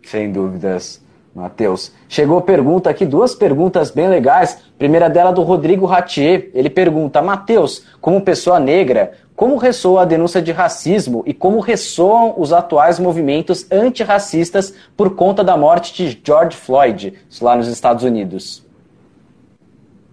Sem 0.02 0.32
dúvidas. 0.32 1.06
Matheus. 1.34 1.92
Chegou 2.08 2.40
pergunta 2.40 2.90
aqui, 2.90 3.06
duas 3.06 3.34
perguntas 3.34 3.92
bem 3.92 4.08
legais. 4.08 4.60
Primeira 4.76 5.08
dela 5.08 5.30
do 5.30 5.42
Rodrigo 5.42 5.86
Ratier. 5.86 6.50
Ele 6.52 6.68
pergunta: 6.68 7.22
Matheus, 7.22 7.86
como 8.00 8.20
pessoa 8.20 8.58
negra, 8.58 9.12
como 9.38 9.56
ressoa 9.56 10.02
a 10.02 10.04
denúncia 10.04 10.42
de 10.42 10.50
racismo 10.50 11.22
e 11.24 11.32
como 11.32 11.60
ressoam 11.60 12.34
os 12.36 12.52
atuais 12.52 12.98
movimentos 12.98 13.70
antirracistas 13.70 14.74
por 14.96 15.14
conta 15.14 15.44
da 15.44 15.56
morte 15.56 15.94
de 15.94 16.20
George 16.26 16.56
Floyd 16.56 17.14
lá 17.40 17.54
nos 17.54 17.68
Estados 17.68 18.02
Unidos? 18.02 18.66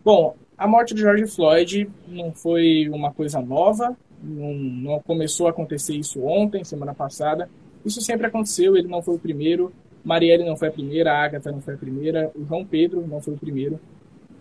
Bom, 0.04 0.36
a 0.56 0.68
morte 0.68 0.94
de 0.94 1.02
George 1.02 1.26
Floyd 1.26 1.90
não 2.08 2.34
foi 2.34 2.88
uma 2.94 3.12
coisa 3.12 3.42
nova, 3.42 3.98
não, 4.22 4.54
não 4.54 5.00
começou 5.00 5.48
a 5.48 5.50
acontecer 5.50 5.96
isso 5.96 6.22
ontem, 6.22 6.64
semana 6.64 6.94
passada. 6.94 7.50
Isso 7.84 8.02
sempre 8.02 8.28
aconteceu, 8.28 8.78
ele 8.78 8.88
não 8.88 9.02
foi 9.02 9.16
o 9.16 9.20
primeiro. 9.20 9.74
Marielle 10.04 10.46
não 10.46 10.56
foi 10.56 10.68
a 10.68 10.72
primeira, 10.72 11.12
a 11.12 11.24
Agatha 11.24 11.52
não 11.52 11.62
foi 11.62 11.74
a 11.74 11.78
primeira, 11.78 12.32
o 12.36 12.46
João 12.46 12.64
Pedro 12.64 13.04
não 13.08 13.20
foi 13.20 13.34
o 13.34 13.38
primeiro. 13.40 13.80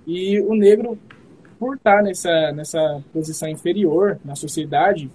E 0.06 0.42
o 0.42 0.54
negro, 0.54 0.98
por 1.58 1.76
estar 1.76 2.02
nessa, 2.02 2.52
nessa 2.52 3.02
posição 3.12 3.49
inferior 3.49 4.18
na 4.25 4.34
sociedade, 4.34 5.11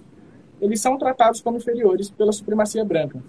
eles 0.60 0.80
são 0.80 0.98
tratados 0.98 1.40
como 1.40 1.56
inferiores 1.56 2.10
pela 2.10 2.32
supremacia 2.32 2.84
branca. 2.84 3.22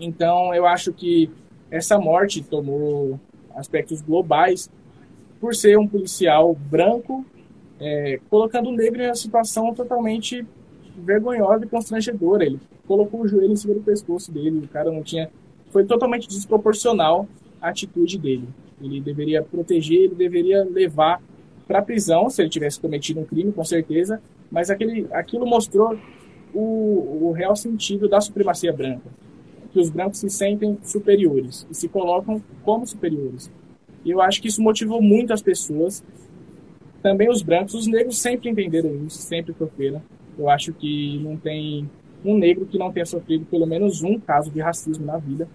Então, 0.00 0.54
eu 0.54 0.66
acho 0.66 0.92
que 0.92 1.30
essa 1.70 1.98
morte 1.98 2.42
tomou 2.42 3.18
aspectos 3.54 4.00
globais 4.00 4.70
por 5.40 5.54
ser 5.54 5.78
um 5.78 5.86
policial 5.86 6.54
branco, 6.54 7.24
é, 7.78 8.20
colocando 8.30 8.70
o 8.70 8.72
negro 8.72 9.02
em 9.02 9.06
uma 9.06 9.14
situação 9.14 9.74
totalmente 9.74 10.46
vergonhosa 10.96 11.64
e 11.64 11.68
constrangedora. 11.68 12.44
Ele 12.44 12.60
colocou 12.86 13.22
o 13.22 13.28
joelho 13.28 13.52
em 13.52 13.56
cima 13.56 13.74
do 13.74 13.80
pescoço 13.80 14.32
dele, 14.32 14.64
o 14.64 14.68
cara 14.68 14.90
não 14.90 15.02
tinha 15.02 15.30
foi 15.70 15.84
totalmente 15.84 16.28
desproporcional 16.28 17.28
a 17.60 17.68
atitude 17.68 18.18
dele. 18.18 18.48
Ele 18.80 19.00
deveria 19.00 19.42
proteger, 19.42 20.04
ele 20.04 20.14
deveria 20.14 20.64
levar 20.64 21.20
para 21.66 21.80
a 21.80 21.82
prisão 21.82 22.30
se 22.30 22.42
ele 22.42 22.48
tivesse 22.48 22.80
cometido 22.80 23.20
um 23.20 23.24
crime, 23.24 23.52
com 23.52 23.64
certeza, 23.64 24.20
mas 24.50 24.70
aquele, 24.70 25.06
aquilo 25.12 25.46
mostrou 25.46 25.98
o, 26.54 27.28
o 27.28 27.32
real 27.32 27.56
sentido 27.56 28.08
da 28.08 28.20
supremacia 28.20 28.72
branca. 28.72 29.10
Que 29.72 29.80
os 29.80 29.90
brancos 29.90 30.20
se 30.20 30.30
sentem 30.30 30.78
superiores 30.82 31.66
e 31.70 31.74
se 31.74 31.88
colocam 31.88 32.42
como 32.64 32.86
superiores. 32.86 33.50
E 34.04 34.10
eu 34.10 34.20
acho 34.20 34.40
que 34.40 34.48
isso 34.48 34.62
motivou 34.62 35.02
muito 35.02 35.32
as 35.32 35.42
pessoas, 35.42 36.04
também 37.02 37.28
os 37.28 37.42
brancos, 37.42 37.74
os 37.74 37.86
negros 37.86 38.18
sempre 38.18 38.48
entenderam 38.48 39.04
isso, 39.04 39.18
sempre 39.18 39.54
sofreram. 39.58 40.00
Eu 40.38 40.48
acho 40.48 40.72
que 40.72 41.18
não 41.18 41.36
tem 41.36 41.90
um 42.24 42.36
negro 42.36 42.66
que 42.66 42.78
não 42.78 42.92
tenha 42.92 43.06
sofrido 43.06 43.44
pelo 43.46 43.66
menos 43.66 44.02
um 44.02 44.18
caso 44.18 44.50
de 44.50 44.60
racismo 44.60 45.04
na 45.04 45.18
vida. 45.18 45.48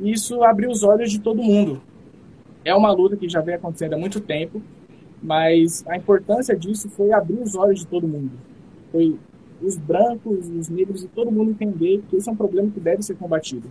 E 0.00 0.10
isso 0.12 0.42
abriu 0.42 0.70
os 0.70 0.82
olhos 0.82 1.10
de 1.10 1.20
todo 1.20 1.42
mundo. 1.42 1.80
É 2.64 2.74
uma 2.74 2.92
luta 2.92 3.16
que 3.16 3.28
já 3.28 3.40
vem 3.40 3.54
acontecendo 3.54 3.94
há 3.94 3.98
muito 3.98 4.20
tempo, 4.20 4.60
mas 5.22 5.84
a 5.86 5.96
importância 5.96 6.56
disso 6.56 6.88
foi 6.90 7.12
abrir 7.12 7.40
os 7.40 7.54
olhos 7.54 7.80
de 7.80 7.86
todo 7.86 8.06
mundo. 8.06 8.32
Foi 8.92 9.18
os 9.62 9.76
brancos, 9.76 10.48
os 10.48 10.68
negros 10.68 11.02
e 11.04 11.08
todo 11.08 11.32
mundo 11.32 11.50
entender 11.50 12.02
que 12.08 12.16
esse 12.16 12.28
é 12.28 12.32
um 12.32 12.36
problema 12.36 12.70
que 12.70 12.78
deve 12.78 13.02
ser 13.02 13.16
combatido. 13.16 13.68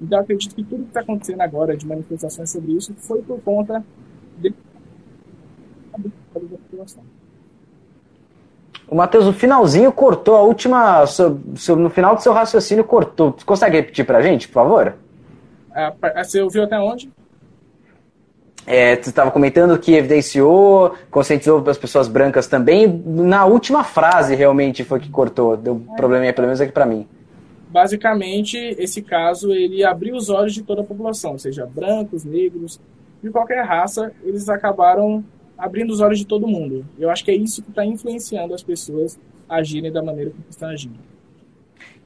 Então, 0.00 0.20
acredito 0.20 0.54
que 0.54 0.64
tudo 0.64 0.84
que 0.84 0.88
está 0.90 1.00
acontecendo 1.00 1.40
agora 1.40 1.76
de 1.76 1.86
manifestações 1.86 2.50
sobre 2.50 2.72
isso 2.72 2.94
foi 2.94 3.20
por 3.20 3.40
conta 3.42 3.84
de... 4.38 4.50
da 5.92 6.40
população. 6.40 7.02
O 8.88 8.94
Matheus, 8.94 9.26
o 9.26 9.32
finalzinho 9.34 9.92
cortou, 9.92 10.34
a 10.34 10.40
última. 10.40 11.04
No 11.76 11.90
final 11.90 12.14
do 12.14 12.22
seu 12.22 12.32
raciocínio 12.32 12.84
cortou. 12.84 13.36
Consegue 13.44 13.76
repetir 13.76 14.06
pra 14.06 14.22
gente, 14.22 14.48
por 14.48 14.54
favor? 14.54 14.94
Ah, 15.70 15.92
você 16.24 16.40
ouviu 16.40 16.62
até 16.62 16.78
onde? 16.80 17.10
É, 18.70 18.94
você 18.96 19.08
estava 19.08 19.30
comentando 19.30 19.78
que 19.78 19.94
evidenciou, 19.94 20.94
conscientizou 21.10 21.64
as 21.70 21.78
pessoas 21.78 22.06
brancas 22.06 22.46
também. 22.46 22.86
Na 23.06 23.46
última 23.46 23.82
frase, 23.82 24.34
realmente, 24.34 24.84
foi 24.84 25.00
que 25.00 25.08
cortou. 25.08 25.56
Deu 25.56 25.80
é. 25.90 25.96
probleminha, 25.96 26.34
pelo 26.34 26.48
menos 26.48 26.60
aqui 26.60 26.70
para 26.70 26.84
mim. 26.84 27.06
Basicamente, 27.70 28.58
esse 28.78 29.00
caso, 29.00 29.52
ele 29.52 29.82
abriu 29.82 30.14
os 30.14 30.28
olhos 30.28 30.52
de 30.52 30.62
toda 30.62 30.82
a 30.82 30.84
população, 30.84 31.38
seja 31.38 31.64
brancos, 31.64 32.24
negros, 32.24 32.78
de 33.22 33.30
qualquer 33.30 33.64
raça, 33.64 34.12
eles 34.22 34.50
acabaram 34.50 35.24
abrindo 35.56 35.90
os 35.90 36.00
olhos 36.00 36.18
de 36.18 36.26
todo 36.26 36.46
mundo. 36.46 36.84
Eu 36.98 37.08
acho 37.08 37.24
que 37.24 37.30
é 37.30 37.34
isso 37.34 37.62
que 37.62 37.70
está 37.70 37.86
influenciando 37.86 38.52
as 38.52 38.62
pessoas 38.62 39.18
agirem 39.48 39.90
da 39.90 40.02
maneira 40.02 40.30
que 40.30 40.36
estão 40.50 40.68
agindo. 40.68 40.98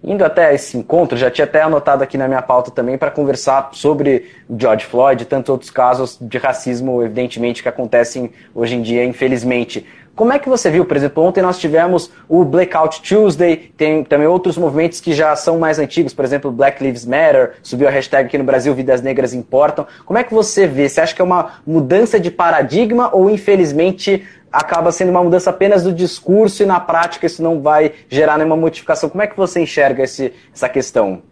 Indo 0.04 0.24
até 0.24 0.52
esse 0.52 0.76
encontro, 0.76 1.16
já 1.16 1.30
tinha 1.30 1.44
até 1.44 1.62
anotado 1.62 2.02
aqui 2.02 2.18
na 2.18 2.26
minha 2.26 2.42
pauta 2.42 2.72
também 2.72 2.98
para 2.98 3.10
conversar 3.10 3.70
sobre 3.72 4.30
George 4.58 4.84
Floyd 4.84 5.22
e 5.22 5.26
tantos 5.26 5.48
outros 5.48 5.70
casos 5.70 6.18
de 6.20 6.38
racismo, 6.38 7.02
evidentemente, 7.02 7.62
que 7.62 7.68
acontecem 7.68 8.32
hoje 8.52 8.74
em 8.74 8.82
dia, 8.82 9.04
infelizmente. 9.04 9.86
Como 10.14 10.30
é 10.32 10.38
que 10.38 10.48
você 10.48 10.70
viu, 10.70 10.84
por 10.84 10.94
exemplo, 10.94 11.22
ontem 11.22 11.40
nós 11.40 11.58
tivemos 11.58 12.10
o 12.28 12.44
Blackout 12.44 13.00
Tuesday, 13.00 13.72
tem 13.76 14.04
também 14.04 14.26
outros 14.26 14.58
movimentos 14.58 15.00
que 15.00 15.14
já 15.14 15.34
são 15.34 15.58
mais 15.58 15.78
antigos, 15.78 16.12
por 16.12 16.22
exemplo, 16.22 16.50
Black 16.50 16.84
Lives 16.84 17.06
Matter, 17.06 17.54
subiu 17.62 17.88
a 17.88 17.90
hashtag 17.90 18.26
aqui 18.26 18.36
no 18.36 18.44
Brasil, 18.44 18.74
Vidas 18.74 19.00
Negras 19.00 19.32
Importam. 19.32 19.86
Como 20.04 20.18
é 20.18 20.24
que 20.24 20.34
você 20.34 20.66
vê? 20.66 20.86
Você 20.86 21.00
acha 21.00 21.14
que 21.14 21.22
é 21.22 21.24
uma 21.24 21.52
mudança 21.66 22.20
de 22.20 22.30
paradigma 22.30 23.08
ou, 23.10 23.30
infelizmente, 23.30 24.22
acaba 24.52 24.92
sendo 24.92 25.10
uma 25.10 25.24
mudança 25.24 25.50
apenas 25.50 25.82
do 25.82 25.92
discurso 25.92 26.62
e 26.62 26.66
na 26.66 26.78
prática 26.78 27.26
isso 27.26 27.42
não 27.42 27.60
vai 27.60 27.92
gerar 28.08 28.36
nenhuma 28.36 28.56
modificação? 28.56 29.08
Como 29.08 29.22
é 29.22 29.26
que 29.26 29.36
você 29.36 29.60
enxerga 29.60 30.02
esse, 30.02 30.32
essa 30.52 30.68
questão? 30.68 31.22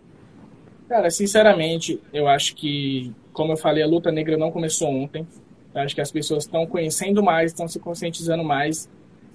Cara, 0.88 1.10
sinceramente, 1.10 2.00
eu 2.12 2.26
acho 2.26 2.56
que, 2.56 3.12
como 3.32 3.52
eu 3.52 3.56
falei, 3.56 3.82
a 3.82 3.86
luta 3.86 4.10
negra 4.10 4.36
não 4.36 4.50
começou 4.50 4.88
ontem. 4.88 5.26
Eu 5.74 5.82
acho 5.82 5.94
que 5.94 6.00
as 6.00 6.10
pessoas 6.10 6.44
estão 6.44 6.66
conhecendo 6.66 7.22
mais, 7.22 7.52
estão 7.52 7.68
se 7.68 7.78
conscientizando 7.78 8.42
mais. 8.42 8.88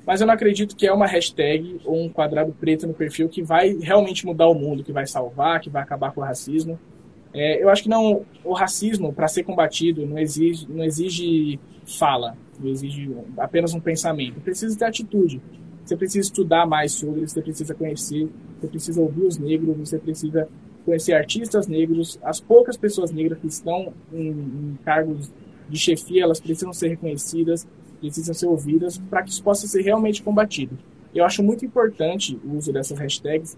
Mas 0.05 0.21
eu 0.21 0.27
não 0.27 0.33
acredito 0.33 0.75
que 0.75 0.85
é 0.85 0.91
uma 0.91 1.07
hashtag 1.07 1.79
ou 1.85 2.03
um 2.03 2.09
quadrado 2.09 2.51
preto 2.59 2.85
no 2.85 2.93
perfil 2.93 3.29
que 3.29 3.41
vai 3.41 3.73
realmente 3.73 4.25
mudar 4.25 4.47
o 4.47 4.53
mundo, 4.53 4.83
que 4.83 4.91
vai 4.91 5.07
salvar, 5.07 5.59
que 5.61 5.69
vai 5.69 5.81
acabar 5.81 6.11
com 6.11 6.21
o 6.21 6.23
racismo. 6.23 6.79
É, 7.33 7.61
eu 7.61 7.69
acho 7.69 7.83
que 7.83 7.89
não, 7.89 8.25
o 8.43 8.53
racismo, 8.53 9.11
para 9.11 9.27
ser 9.27 9.43
combatido, 9.43 10.05
não 10.05 10.17
exige, 10.19 10.67
não 10.69 10.83
exige 10.83 11.59
fala, 11.85 12.37
não 12.59 12.69
exige 12.69 13.11
apenas 13.37 13.73
um 13.73 13.79
pensamento. 13.79 14.39
Precisa 14.41 14.77
ter 14.77 14.85
atitude. 14.85 15.41
Você 15.83 15.95
precisa 15.95 16.27
estudar 16.27 16.65
mais 16.65 16.93
sobre, 16.93 17.21
você 17.21 17.41
precisa 17.41 17.75
conhecer, 17.75 18.27
você 18.59 18.67
precisa 18.67 19.01
ouvir 19.01 19.23
os 19.23 19.37
negros, 19.37 19.77
você 19.77 19.99
precisa 19.99 20.47
conhecer 20.83 21.13
artistas 21.13 21.67
negros, 21.67 22.19
as 22.23 22.39
poucas 22.39 22.77
pessoas 22.77 23.11
negras 23.11 23.39
que 23.39 23.47
estão 23.47 23.93
em, 24.11 24.29
em 24.29 24.79
cargos 24.83 25.31
de 25.69 25.77
chefia, 25.77 26.23
elas 26.23 26.39
precisam 26.39 26.73
ser 26.73 26.89
reconhecidas, 26.89 27.67
precisam 27.99 28.33
ser 28.33 28.47
ouvidas 28.47 28.97
para 28.97 29.23
que 29.23 29.29
isso 29.29 29.43
possa 29.43 29.67
ser 29.67 29.81
realmente 29.81 30.21
combatido. 30.23 30.77
Eu 31.13 31.23
acho 31.23 31.41
muito 31.41 31.65
importante 31.65 32.39
o 32.43 32.57
uso 32.57 32.73
dessas 32.73 32.99
hashtags 32.99 33.57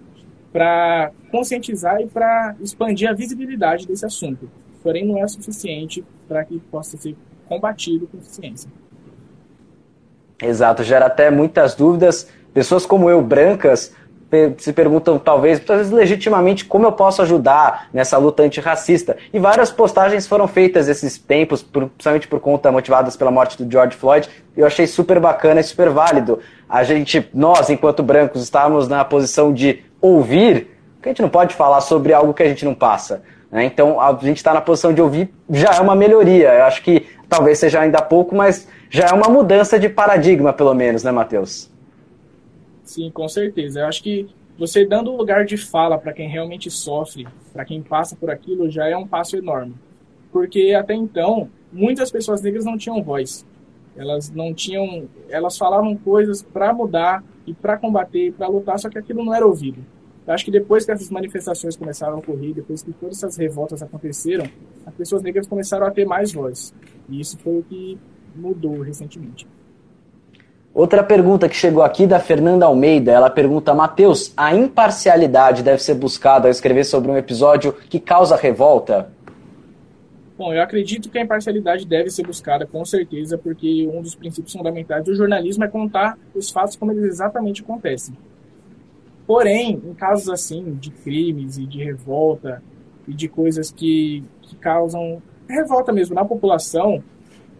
para 0.51 1.11
conscientizar 1.31 2.01
e 2.01 2.07
para 2.07 2.55
expandir 2.61 3.09
a 3.09 3.13
visibilidade 3.13 3.85
desse 3.87 4.05
assunto. 4.05 4.49
Porém, 4.81 5.05
não 5.05 5.17
é 5.17 5.27
suficiente 5.27 6.03
para 6.27 6.45
que 6.45 6.59
possa 6.59 6.97
ser 6.97 7.15
combatido 7.47 8.07
com 8.07 8.17
eficiência. 8.17 8.69
Exato, 10.41 10.83
gera 10.83 11.07
até 11.07 11.31
muitas 11.31 11.75
dúvidas. 11.75 12.27
Pessoas 12.53 12.85
como 12.85 13.09
eu, 13.09 13.21
brancas, 13.21 13.93
se 14.57 14.73
perguntam, 14.73 15.17
talvez, 15.17 15.57
muitas 15.57 15.77
vezes 15.77 15.91
legitimamente, 15.91 16.65
como 16.65 16.85
eu 16.85 16.91
posso 16.91 17.21
ajudar 17.21 17.87
nessa 17.93 18.17
luta 18.17 18.43
antirracista. 18.43 19.15
E 19.33 19.39
várias 19.39 19.71
postagens 19.71 20.27
foram 20.27 20.47
feitas 20.47 20.89
esses 20.89 21.17
tempos, 21.17 21.63
principalmente 21.63 22.27
por 22.27 22.39
conta 22.39 22.71
motivadas 22.71 23.15
pela 23.15 23.31
morte 23.31 23.61
do 23.61 23.71
George 23.71 23.95
Floyd. 23.95 24.29
Eu 24.55 24.67
achei 24.67 24.85
super 24.85 25.19
bacana 25.19 25.61
e 25.61 25.63
super 25.63 25.89
válido. 25.89 26.39
A 26.67 26.83
gente, 26.83 27.29
nós, 27.33 27.69
enquanto 27.69 28.03
brancos, 28.03 28.43
estávamos 28.43 28.87
na 28.87 29.05
posição 29.05 29.53
de 29.53 29.81
ouvir, 30.01 30.77
porque 30.95 31.09
a 31.09 31.11
gente 31.13 31.21
não 31.21 31.29
pode 31.29 31.55
falar 31.55 31.79
sobre 31.79 32.11
algo 32.13 32.33
que 32.33 32.43
a 32.43 32.49
gente 32.49 32.65
não 32.65 32.73
passa. 32.73 33.23
Né? 33.49 33.63
Então, 33.63 34.01
a 34.01 34.11
gente 34.21 34.37
está 34.37 34.53
na 34.53 34.59
posição 34.59 34.93
de 34.93 35.01
ouvir, 35.01 35.33
já 35.49 35.75
é 35.75 35.79
uma 35.79 35.95
melhoria. 35.95 36.53
Eu 36.53 36.65
acho 36.65 36.83
que 36.83 37.05
talvez 37.29 37.59
seja 37.59 37.81
ainda 37.81 38.01
pouco, 38.01 38.35
mas 38.35 38.67
já 38.89 39.07
é 39.07 39.13
uma 39.13 39.29
mudança 39.29 39.79
de 39.79 39.89
paradigma, 39.89 40.53
pelo 40.53 40.73
menos, 40.73 41.03
né, 41.03 41.11
Matheus? 41.11 41.69
Sim, 42.83 43.11
com 43.11 43.27
certeza. 43.27 43.81
Eu 43.81 43.87
acho 43.87 44.01
que 44.01 44.29
você 44.57 44.85
dando 44.85 45.15
lugar 45.15 45.45
de 45.45 45.57
fala 45.57 45.97
para 45.97 46.13
quem 46.13 46.27
realmente 46.29 46.71
sofre, 46.71 47.27
para 47.53 47.65
quem 47.65 47.81
passa 47.81 48.15
por 48.15 48.29
aquilo, 48.29 48.69
já 48.69 48.87
é 48.87 48.95
um 48.95 49.05
passo 49.05 49.35
enorme. 49.35 49.75
Porque 50.31 50.73
até 50.73 50.93
então, 50.93 51.49
muitas 51.71 52.09
pessoas 52.09 52.41
negras 52.41 52.65
não 52.65 52.77
tinham 52.77 53.03
voz. 53.03 53.45
Elas 53.95 54.29
não 54.29 54.53
tinham, 54.53 55.07
elas 55.29 55.57
falavam 55.57 55.95
coisas 55.95 56.41
para 56.41 56.73
mudar 56.73 57.23
e 57.45 57.53
para 57.53 57.77
combater, 57.77 58.31
para 58.33 58.47
lutar, 58.47 58.79
só 58.79 58.89
que 58.89 58.97
aquilo 58.97 59.23
não 59.23 59.33
era 59.33 59.45
ouvido. 59.45 59.83
Eu 60.27 60.33
acho 60.33 60.43
que 60.43 60.51
depois 60.51 60.85
que 60.85 60.91
essas 60.91 61.09
manifestações 61.09 61.77
começaram 61.77 62.15
a 62.15 62.17
ocorrer, 62.17 62.53
depois 62.53 62.83
que 62.83 62.91
todas 62.91 63.17
essas 63.17 63.37
revoltas 63.37 63.81
aconteceram, 63.81 64.45
as 64.85 64.93
pessoas 64.93 65.23
negras 65.23 65.47
começaram 65.47 65.87
a 65.87 65.91
ter 65.91 66.05
mais 66.05 66.33
voz. 66.33 66.73
E 67.07 67.21
isso 67.21 67.37
foi 67.37 67.59
o 67.59 67.63
que 67.63 67.97
mudou 68.35 68.81
recentemente. 68.81 69.47
Outra 70.73 71.01
pergunta 71.01 71.47
que 71.47 71.55
chegou 71.55 71.81
aqui 71.81 72.05
da 72.05 72.19
Fernanda 72.19 72.65
Almeida, 72.65 73.11
ela 73.11 73.29
pergunta: 73.29 73.73
Mateus, 73.73 74.33
a 74.35 74.53
imparcialidade 74.53 75.63
deve 75.63 75.81
ser 75.81 75.95
buscada 75.95 76.49
ao 76.49 76.51
escrever 76.51 76.83
sobre 76.83 77.09
um 77.09 77.17
episódio 77.17 77.71
que 77.71 77.99
causa 77.99 78.35
revolta? 78.35 79.09
Bom, 80.37 80.53
eu 80.53 80.61
acredito 80.61 81.09
que 81.09 81.17
a 81.17 81.21
imparcialidade 81.21 81.87
deve 81.87 82.11
ser 82.11 82.27
buscada, 82.27 82.67
com 82.67 82.83
certeza, 82.83 83.37
porque 83.37 83.89
um 83.91 84.01
dos 84.01 84.13
princípios 84.13 84.53
fundamentais 84.53 85.05
do 85.05 85.15
jornalismo 85.15 85.63
é 85.63 85.67
contar 85.69 86.15
os 86.35 86.51
fatos 86.51 86.75
como 86.75 86.91
eles 86.91 87.05
exatamente 87.05 87.63
acontecem. 87.63 88.13
Porém, 89.27 89.81
em 89.83 89.93
casos 89.93 90.29
assim, 90.29 90.73
de 90.75 90.89
crimes 90.89 91.57
e 91.57 91.65
de 91.65 91.83
revolta, 91.83 92.63
e 93.07 93.13
de 93.13 93.27
coisas 93.27 93.71
que, 93.71 94.23
que 94.41 94.55
causam 94.57 95.21
revolta 95.47 95.93
mesmo 95.93 96.13
na 96.13 96.25
população, 96.25 97.01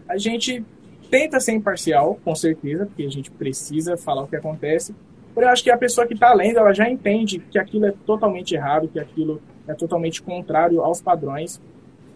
a 0.07 0.17
gente 0.17 0.63
tenta 1.09 1.39
ser 1.39 1.53
imparcial, 1.53 2.19
com 2.23 2.35
certeza, 2.35 2.85
porque 2.85 3.03
a 3.03 3.09
gente 3.09 3.31
precisa 3.31 3.95
falar 3.95 4.23
o 4.23 4.27
que 4.27 4.35
acontece. 4.35 4.93
Porém, 5.33 5.47
eu 5.47 5.53
acho 5.53 5.63
que 5.63 5.71
a 5.71 5.77
pessoa 5.77 6.05
que 6.05 6.13
está 6.13 6.33
lendo, 6.33 6.57
ela 6.57 6.73
já 6.73 6.89
entende 6.89 7.39
que 7.39 7.57
aquilo 7.57 7.85
é 7.85 7.93
totalmente 8.05 8.55
errado, 8.55 8.89
que 8.89 8.99
aquilo 8.99 9.41
é 9.67 9.73
totalmente 9.73 10.21
contrário 10.21 10.81
aos 10.81 11.01
padrões. 11.01 11.61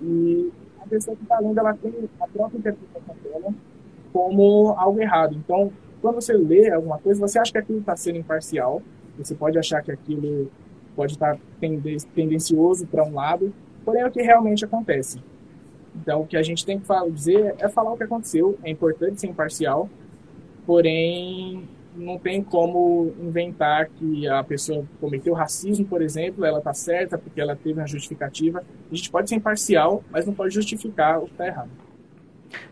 E 0.01 0.51
a 0.81 0.87
pessoa 0.87 1.15
que 1.15 1.23
está 1.23 1.39
lendo, 1.39 1.57
ela 1.57 1.73
tem 1.73 1.93
a 2.19 2.27
própria 2.27 2.57
interpretação 2.57 3.15
dela 3.23 3.53
como 4.11 4.75
algo 4.77 4.99
errado. 5.01 5.35
Então, 5.35 5.71
quando 6.01 6.15
você 6.15 6.33
lê 6.33 6.69
alguma 6.69 6.97
coisa, 6.97 7.19
você 7.19 7.39
acha 7.39 7.51
que 7.51 7.57
aquilo 7.57 7.79
está 7.79 7.95
sendo 7.95 8.17
imparcial, 8.17 8.81
você 9.17 9.35
pode 9.35 9.57
achar 9.57 9.81
que 9.81 9.91
aquilo 9.91 10.49
pode 10.95 11.13
estar 11.13 11.37
tendencioso 12.13 12.85
para 12.85 13.03
um 13.03 13.13
lado, 13.13 13.53
porém 13.83 14.01
é 14.01 14.07
o 14.07 14.11
que 14.11 14.21
realmente 14.21 14.65
acontece. 14.65 15.19
Então, 15.95 16.21
o 16.21 16.27
que 16.27 16.37
a 16.37 16.43
gente 16.43 16.65
tem 16.65 16.79
que 16.79 17.11
dizer 17.11 17.55
é 17.59 17.67
falar 17.67 17.93
o 17.93 17.97
que 17.97 18.03
aconteceu. 18.03 18.57
É 18.63 18.69
importante 18.69 19.19
ser 19.19 19.27
imparcial, 19.27 19.89
porém 20.65 21.67
não 21.95 22.17
tem 22.17 22.41
como 22.41 23.13
inventar 23.21 23.89
que 23.89 24.27
a 24.27 24.43
pessoa 24.43 24.85
cometeu 24.99 25.33
racismo, 25.33 25.85
por 25.85 26.01
exemplo, 26.01 26.45
ela 26.45 26.59
está 26.59 26.73
certa 26.73 27.17
porque 27.17 27.41
ela 27.41 27.55
teve 27.55 27.79
uma 27.79 27.87
justificativa. 27.87 28.63
A 28.89 28.95
gente 28.95 29.11
pode 29.11 29.29
ser 29.29 29.35
imparcial, 29.35 30.03
mas 30.09 30.25
não 30.25 30.33
pode 30.33 30.53
justificar 30.53 31.19
o 31.19 31.25
que 31.25 31.31
está 31.31 31.47
errado. 31.47 31.69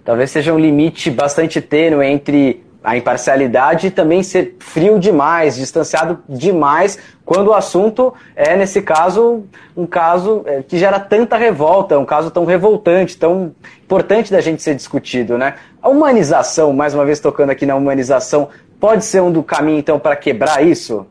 Talvez 0.04 0.32
seja 0.32 0.54
um 0.54 0.60
limite 0.60 1.10
bastante 1.12 1.62
tênue 1.62 2.06
entre 2.06 2.64
a 2.84 2.98
imparcialidade 2.98 3.92
também 3.92 4.24
ser 4.24 4.56
frio 4.60 4.98
demais, 4.98 5.58
distanciado 5.58 6.20
demais, 6.30 6.98
quando 7.26 7.48
o 7.48 7.54
assunto 7.54 8.14
é, 8.36 8.56
nesse 8.56 8.82
caso, 8.82 9.44
um 9.76 9.86
caso 9.86 10.44
é, 10.46 10.64
que 10.64 10.78
gera 10.78 11.00
tanta 11.00 11.38
revolta, 11.38 12.00
um 12.00 12.06
caso 12.06 12.32
tão 12.32 12.46
revoltante, 12.46 13.18
tão 13.18 13.54
importante 13.84 14.32
da 14.32 14.40
gente 14.40 14.62
ser 14.62 14.76
discutido, 14.76 15.38
né? 15.38 15.56
A 15.82 15.90
humanização, 15.90 16.72
mais 16.72 16.94
uma 16.94 17.06
vez 17.06 17.20
tocando 17.20 17.50
aqui 17.50 17.66
na 17.66 17.76
humanização, 17.76 18.50
pode 18.80 19.04
ser 19.04 19.22
um 19.22 19.32
do 19.32 19.44
caminho, 19.44 19.80
então, 19.80 20.00
para 20.00 20.16
quebrar 20.16 20.66
isso? 20.66 21.06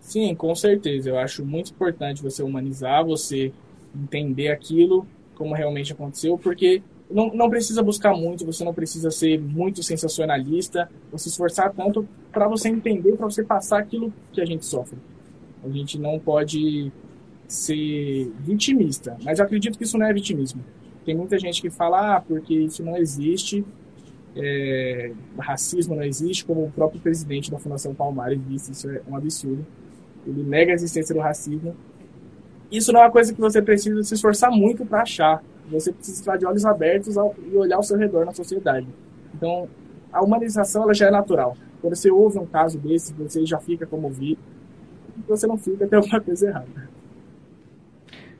Sim, 0.00 0.34
com 0.34 0.54
certeza. 0.54 1.10
Eu 1.10 1.18
acho 1.18 1.44
muito 1.44 1.72
importante 1.72 2.22
você 2.22 2.42
humanizar, 2.42 3.04
você 3.04 3.52
entender 3.94 4.48
aquilo, 4.48 5.06
como 5.34 5.54
realmente 5.54 5.92
aconteceu, 5.92 6.38
porque 6.38 6.82
não, 7.10 7.32
não 7.32 7.48
precisa 7.48 7.82
buscar 7.82 8.14
muito, 8.14 8.44
você 8.44 8.64
não 8.64 8.74
precisa 8.74 9.10
ser 9.10 9.40
muito 9.40 9.82
sensacionalista, 9.82 10.90
se 11.16 11.28
esforçar 11.28 11.72
tanto 11.72 12.06
para 12.32 12.48
você 12.48 12.68
entender, 12.68 13.16
para 13.16 13.26
você 13.26 13.44
passar 13.44 13.78
aquilo 13.78 14.12
que 14.32 14.40
a 14.40 14.44
gente 14.44 14.66
sofre. 14.66 14.98
A 15.64 15.68
gente 15.68 15.98
não 15.98 16.18
pode 16.18 16.92
ser 17.48 18.32
vitimista, 18.40 19.16
mas 19.24 19.38
eu 19.38 19.44
acredito 19.44 19.78
que 19.78 19.84
isso 19.84 19.96
não 19.96 20.06
é 20.06 20.12
vitimismo. 20.12 20.62
Tem 21.04 21.14
muita 21.14 21.38
gente 21.38 21.62
que 21.62 21.70
fala, 21.70 22.16
ah, 22.16 22.20
porque 22.20 22.54
isso 22.54 22.82
não 22.82 22.96
existe, 22.96 23.64
é, 24.34 25.12
racismo 25.38 25.94
não 25.94 26.02
existe, 26.02 26.44
como 26.44 26.64
o 26.64 26.70
próprio 26.70 27.00
presidente 27.00 27.50
da 27.50 27.58
Fundação 27.58 27.94
Palmares 27.94 28.40
disse, 28.48 28.72
isso 28.72 28.90
é 28.90 29.00
um 29.08 29.16
absurdo. 29.16 29.64
Ele 30.26 30.42
nega 30.42 30.72
a 30.72 30.74
existência 30.74 31.14
do 31.14 31.20
racismo. 31.20 31.76
Isso 32.70 32.92
não 32.92 33.00
é 33.00 33.04
uma 33.04 33.12
coisa 33.12 33.32
que 33.32 33.40
você 33.40 33.62
precisa 33.62 34.02
se 34.02 34.14
esforçar 34.14 34.50
muito 34.50 34.84
para 34.84 35.02
achar 35.02 35.42
você 35.70 35.92
precisa 35.92 36.20
estar 36.20 36.36
de 36.36 36.46
olhos 36.46 36.64
abertos 36.64 37.16
ao, 37.18 37.34
e 37.44 37.56
olhar 37.56 37.76
ao 37.76 37.82
seu 37.82 37.96
redor 37.96 38.24
na 38.24 38.32
sociedade. 38.32 38.86
Então, 39.34 39.68
a 40.12 40.22
humanização 40.22 40.84
ela 40.84 40.94
já 40.94 41.08
é 41.08 41.10
natural. 41.10 41.56
Quando 41.80 41.94
você 41.94 42.10
ouve 42.10 42.38
um 42.38 42.46
caso 42.46 42.78
desse, 42.78 43.12
você 43.14 43.44
já 43.44 43.58
fica 43.58 43.86
comovido. 43.86 44.40
Você 45.28 45.46
não 45.46 45.56
fica, 45.56 45.86
tem 45.86 45.96
alguma 45.98 46.20
coisa 46.20 46.48
errada. 46.48 46.66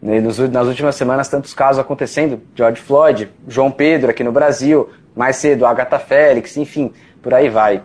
Nos, 0.00 0.38
nas 0.38 0.66
últimas 0.66 0.94
semanas, 0.94 1.28
tantos 1.28 1.52
casos 1.54 1.80
acontecendo. 1.80 2.40
George 2.54 2.80
Floyd, 2.80 3.30
João 3.48 3.70
Pedro 3.70 4.10
aqui 4.10 4.22
no 4.22 4.32
Brasil, 4.32 4.88
mais 5.14 5.36
cedo, 5.36 5.66
Agatha 5.66 5.98
Félix, 5.98 6.56
enfim, 6.56 6.92
por 7.22 7.34
aí 7.34 7.48
vai. 7.48 7.82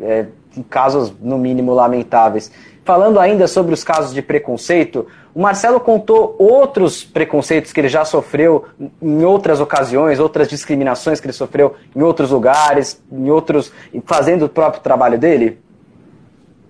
É, 0.00 0.26
casos, 0.62 1.12
no 1.20 1.38
mínimo, 1.38 1.72
lamentáveis. 1.74 2.50
Falando 2.84 3.20
ainda 3.20 3.46
sobre 3.46 3.74
os 3.74 3.84
casos 3.84 4.14
de 4.14 4.22
preconceito, 4.22 5.06
o 5.34 5.42
Marcelo 5.42 5.78
contou 5.78 6.34
outros 6.38 7.04
preconceitos 7.04 7.72
que 7.72 7.80
ele 7.80 7.88
já 7.88 8.04
sofreu 8.04 8.64
em 9.00 9.24
outras 9.24 9.60
ocasiões, 9.60 10.18
outras 10.18 10.48
discriminações 10.48 11.20
que 11.20 11.26
ele 11.26 11.34
sofreu 11.34 11.76
em 11.94 12.02
outros 12.02 12.30
lugares, 12.30 13.02
em 13.12 13.30
outros. 13.30 13.70
fazendo 14.06 14.46
o 14.46 14.48
próprio 14.48 14.82
trabalho 14.82 15.18
dele? 15.18 15.58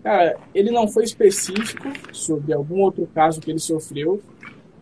Cara, 0.03 0.37
ele 0.55 0.70
não 0.70 0.88
foi 0.88 1.05
específico 1.05 1.88
sobre 2.12 2.53
algum 2.53 2.81
outro 2.81 3.09
caso 3.14 3.40
que 3.40 3.51
ele 3.51 3.59
sofreu, 3.59 4.20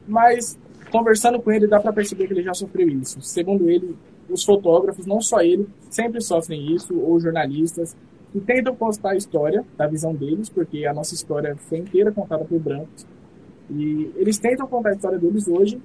mas 0.08 0.58
conversando 0.90 1.40
com 1.40 1.52
ele 1.52 1.66
dá 1.66 1.80
para 1.80 1.92
perceber 1.92 2.26
que 2.28 2.32
ele 2.32 2.42
já 2.42 2.54
sofreu 2.54 2.88
isso. 2.88 3.20
Segundo 3.20 3.68
ele, 3.68 3.96
os 4.28 4.44
fotógrafos, 4.44 5.06
não 5.06 5.20
só 5.20 5.40
ele, 5.40 5.68
sempre 5.90 6.20
sofrem 6.20 6.74
isso, 6.74 6.98
ou 6.98 7.20
jornalistas, 7.20 7.96
que 8.37 8.40
tentam 8.40 8.77
contar 8.77 9.12
a 9.12 9.16
história 9.16 9.64
da 9.79 9.87
visão 9.87 10.14
deles, 10.14 10.51
porque 10.51 10.85
a 10.85 10.92
nossa 10.92 11.14
história 11.14 11.57
foi 11.57 11.79
inteira 11.79 12.12
contada 12.12 12.44
por 12.44 12.59
brancos. 12.61 13.07
E 13.70 14.12
eles 14.14 14.38
tentam 14.38 14.66
contar 14.66 14.90
a 14.90 14.92
história 14.92 15.18
deles 15.18 15.49
hoje, 15.49 15.81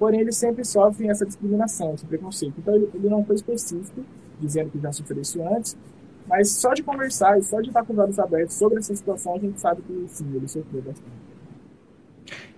porém 0.00 0.20
eles 0.20 0.36
sempre 0.36 0.64
sofrem 0.64 1.10
essa 1.10 1.24
discriminação, 1.24 1.94
esse 1.94 2.04
preconceito. 2.04 2.54
Então 2.58 2.74
ele, 2.74 2.90
ele 2.92 3.08
não 3.08 3.24
foi 3.24 3.36
específico, 3.36 4.04
dizendo 4.40 4.70
que 4.70 4.80
já 4.80 4.90
sofreu 4.90 5.22
isso 5.22 5.40
antes, 5.46 5.76
mas 6.26 6.50
só 6.50 6.74
de 6.74 6.82
conversar 6.82 7.38
e 7.38 7.42
só 7.44 7.60
de 7.60 7.68
estar 7.68 7.84
com 7.84 7.92
os 7.92 7.98
olhos 8.00 8.18
abertos 8.18 8.56
sobre 8.56 8.78
essa 8.78 8.92
situação, 8.96 9.36
a 9.36 9.38
gente 9.38 9.60
sabe 9.60 9.80
que 9.82 10.04
sim, 10.08 10.26
ele 10.34 10.48
sofreu 10.48 10.82
bastante. 10.82 11.31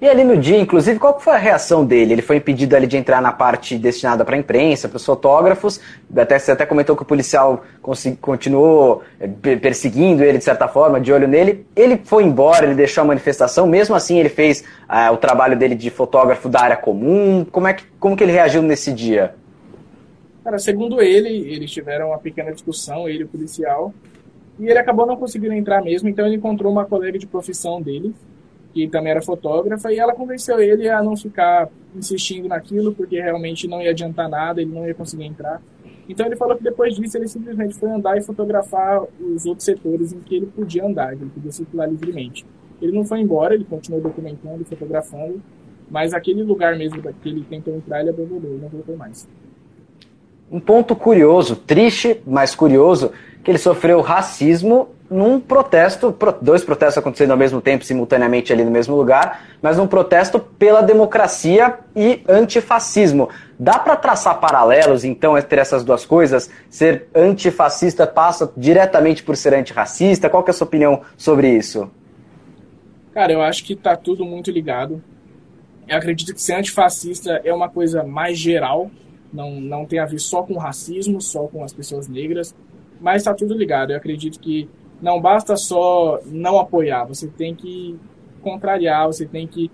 E 0.00 0.08
ali 0.08 0.24
no 0.24 0.36
dia, 0.36 0.58
inclusive, 0.58 0.98
qual 0.98 1.18
foi 1.20 1.34
a 1.34 1.38
reação 1.38 1.84
dele? 1.84 2.14
Ele 2.14 2.22
foi 2.22 2.36
impedido 2.36 2.74
ali 2.74 2.86
de 2.86 2.96
entrar 2.96 3.22
na 3.22 3.32
parte 3.32 3.78
destinada 3.78 4.24
para 4.24 4.34
a 4.34 4.38
imprensa, 4.38 4.88
para 4.88 4.96
os 4.96 5.04
fotógrafos. 5.04 5.80
Até, 6.14 6.38
você 6.38 6.52
até 6.52 6.66
comentou 6.66 6.96
que 6.96 7.02
o 7.02 7.06
policial 7.06 7.64
continuou 8.20 9.02
eh, 9.20 9.28
perseguindo 9.56 10.24
ele 10.24 10.38
de 10.38 10.44
certa 10.44 10.66
forma, 10.66 11.00
de 11.00 11.12
olho 11.12 11.28
nele. 11.28 11.64
Ele 11.76 12.00
foi 12.04 12.24
embora, 12.24 12.66
ele 12.66 12.74
deixou 12.74 13.02
a 13.02 13.06
manifestação. 13.06 13.66
Mesmo 13.66 13.94
assim, 13.94 14.18
ele 14.18 14.28
fez 14.28 14.64
uh, 14.90 15.12
o 15.12 15.16
trabalho 15.16 15.56
dele 15.56 15.76
de 15.76 15.90
fotógrafo 15.90 16.48
da 16.48 16.60
área 16.60 16.76
comum. 16.76 17.46
Como, 17.50 17.68
é 17.68 17.74
que, 17.74 17.84
como 18.00 18.16
que 18.16 18.24
ele 18.24 18.32
reagiu 18.32 18.62
nesse 18.62 18.92
dia? 18.92 19.34
Cara, 20.42 20.58
segundo 20.58 21.00
ele, 21.00 21.28
eles 21.28 21.70
tiveram 21.70 22.08
uma 22.08 22.18
pequena 22.18 22.52
discussão, 22.52 23.08
ele 23.08 23.20
e 23.20 23.24
o 23.24 23.28
policial. 23.28 23.94
E 24.58 24.66
ele 24.66 24.78
acabou 24.78 25.06
não 25.06 25.16
conseguindo 25.16 25.54
entrar 25.54 25.82
mesmo, 25.82 26.08
então 26.08 26.26
ele 26.26 26.36
encontrou 26.36 26.70
uma 26.70 26.84
colega 26.84 27.18
de 27.18 27.26
profissão 27.26 27.80
dele, 27.80 28.14
que 28.74 28.88
também 28.88 29.12
era 29.12 29.22
fotógrafa, 29.22 29.92
e 29.92 29.98
ela 30.00 30.12
convenceu 30.12 30.58
ele 30.58 30.88
a 30.88 31.00
não 31.00 31.16
ficar 31.16 31.68
insistindo 31.94 32.48
naquilo, 32.48 32.92
porque 32.92 33.20
realmente 33.20 33.68
não 33.68 33.80
ia 33.80 33.90
adiantar 33.90 34.28
nada, 34.28 34.60
ele 34.60 34.72
não 34.72 34.84
ia 34.84 34.92
conseguir 34.92 35.24
entrar. 35.24 35.62
Então 36.08 36.26
ele 36.26 36.34
falou 36.34 36.56
que 36.56 36.64
depois 36.64 36.96
disso 36.96 37.16
ele 37.16 37.28
simplesmente 37.28 37.74
foi 37.76 37.88
andar 37.88 38.18
e 38.18 38.20
fotografar 38.20 39.00
os 39.20 39.46
outros 39.46 39.64
setores 39.64 40.12
em 40.12 40.18
que 40.18 40.34
ele 40.34 40.46
podia 40.46 40.84
andar, 40.84 41.12
ele 41.12 41.30
podia 41.32 41.52
circular 41.52 41.86
livremente. 41.86 42.44
Ele 42.82 42.90
não 42.90 43.04
foi 43.04 43.20
embora, 43.20 43.54
ele 43.54 43.64
continuou 43.64 44.02
documentando 44.02 44.60
e 44.60 44.64
fotografando, 44.64 45.40
mas 45.88 46.12
aquele 46.12 46.42
lugar 46.42 46.76
mesmo 46.76 47.00
que 47.00 47.28
ele 47.28 47.44
tentou 47.48 47.76
entrar, 47.76 48.00
ele 48.00 48.10
abandonou, 48.10 48.58
não 48.58 48.68
voltou 48.68 48.96
mais. 48.96 49.26
Um 50.50 50.58
ponto 50.58 50.96
curioso, 50.96 51.54
triste, 51.54 52.20
mas 52.26 52.54
curioso, 52.56 53.12
que 53.42 53.50
ele 53.50 53.58
sofreu 53.58 54.00
racismo 54.00 54.88
num 55.10 55.38
protesto, 55.38 56.16
dois 56.40 56.64
protestos 56.64 56.98
acontecendo 56.98 57.32
ao 57.32 57.36
mesmo 57.36 57.60
tempo, 57.60 57.84
simultaneamente 57.84 58.52
ali 58.52 58.64
no 58.64 58.70
mesmo 58.70 58.96
lugar, 58.96 59.46
mas 59.60 59.76
num 59.76 59.86
protesto 59.86 60.40
pela 60.40 60.82
democracia 60.82 61.78
e 61.94 62.22
antifascismo. 62.28 63.28
Dá 63.58 63.78
para 63.78 63.96
traçar 63.96 64.40
paralelos, 64.40 65.04
então, 65.04 65.36
entre 65.36 65.60
essas 65.60 65.84
duas 65.84 66.06
coisas? 66.06 66.50
Ser 66.70 67.08
antifascista 67.14 68.06
passa 68.06 68.50
diretamente 68.56 69.22
por 69.22 69.36
ser 69.36 69.54
antirracista? 69.54 70.30
Qual 70.30 70.42
que 70.42 70.50
é 70.50 70.52
a 70.52 70.54
sua 70.54 70.66
opinião 70.66 71.02
sobre 71.16 71.48
isso? 71.50 71.90
Cara, 73.12 73.32
eu 73.32 73.42
acho 73.42 73.62
que 73.64 73.76
tá 73.76 73.96
tudo 73.96 74.24
muito 74.24 74.50
ligado. 74.50 75.02
Eu 75.86 75.98
acredito 75.98 76.34
que 76.34 76.40
ser 76.40 76.54
antifascista 76.54 77.40
é 77.44 77.52
uma 77.52 77.68
coisa 77.68 78.02
mais 78.02 78.38
geral, 78.38 78.90
não, 79.32 79.60
não 79.60 79.84
tem 79.84 79.98
a 79.98 80.06
ver 80.06 80.18
só 80.18 80.42
com 80.42 80.56
racismo, 80.56 81.20
só 81.20 81.46
com 81.46 81.62
as 81.62 81.72
pessoas 81.72 82.08
negras, 82.08 82.54
mas 83.00 83.18
está 83.18 83.34
tudo 83.34 83.54
ligado. 83.54 83.90
Eu 83.92 83.96
acredito 83.98 84.40
que 84.40 84.68
não 85.04 85.20
basta 85.20 85.54
só 85.54 86.18
não 86.24 86.58
apoiar, 86.58 87.04
você 87.04 87.28
tem 87.28 87.54
que 87.54 87.94
contrariar, 88.40 89.06
você 89.06 89.26
tem 89.26 89.46
que 89.46 89.70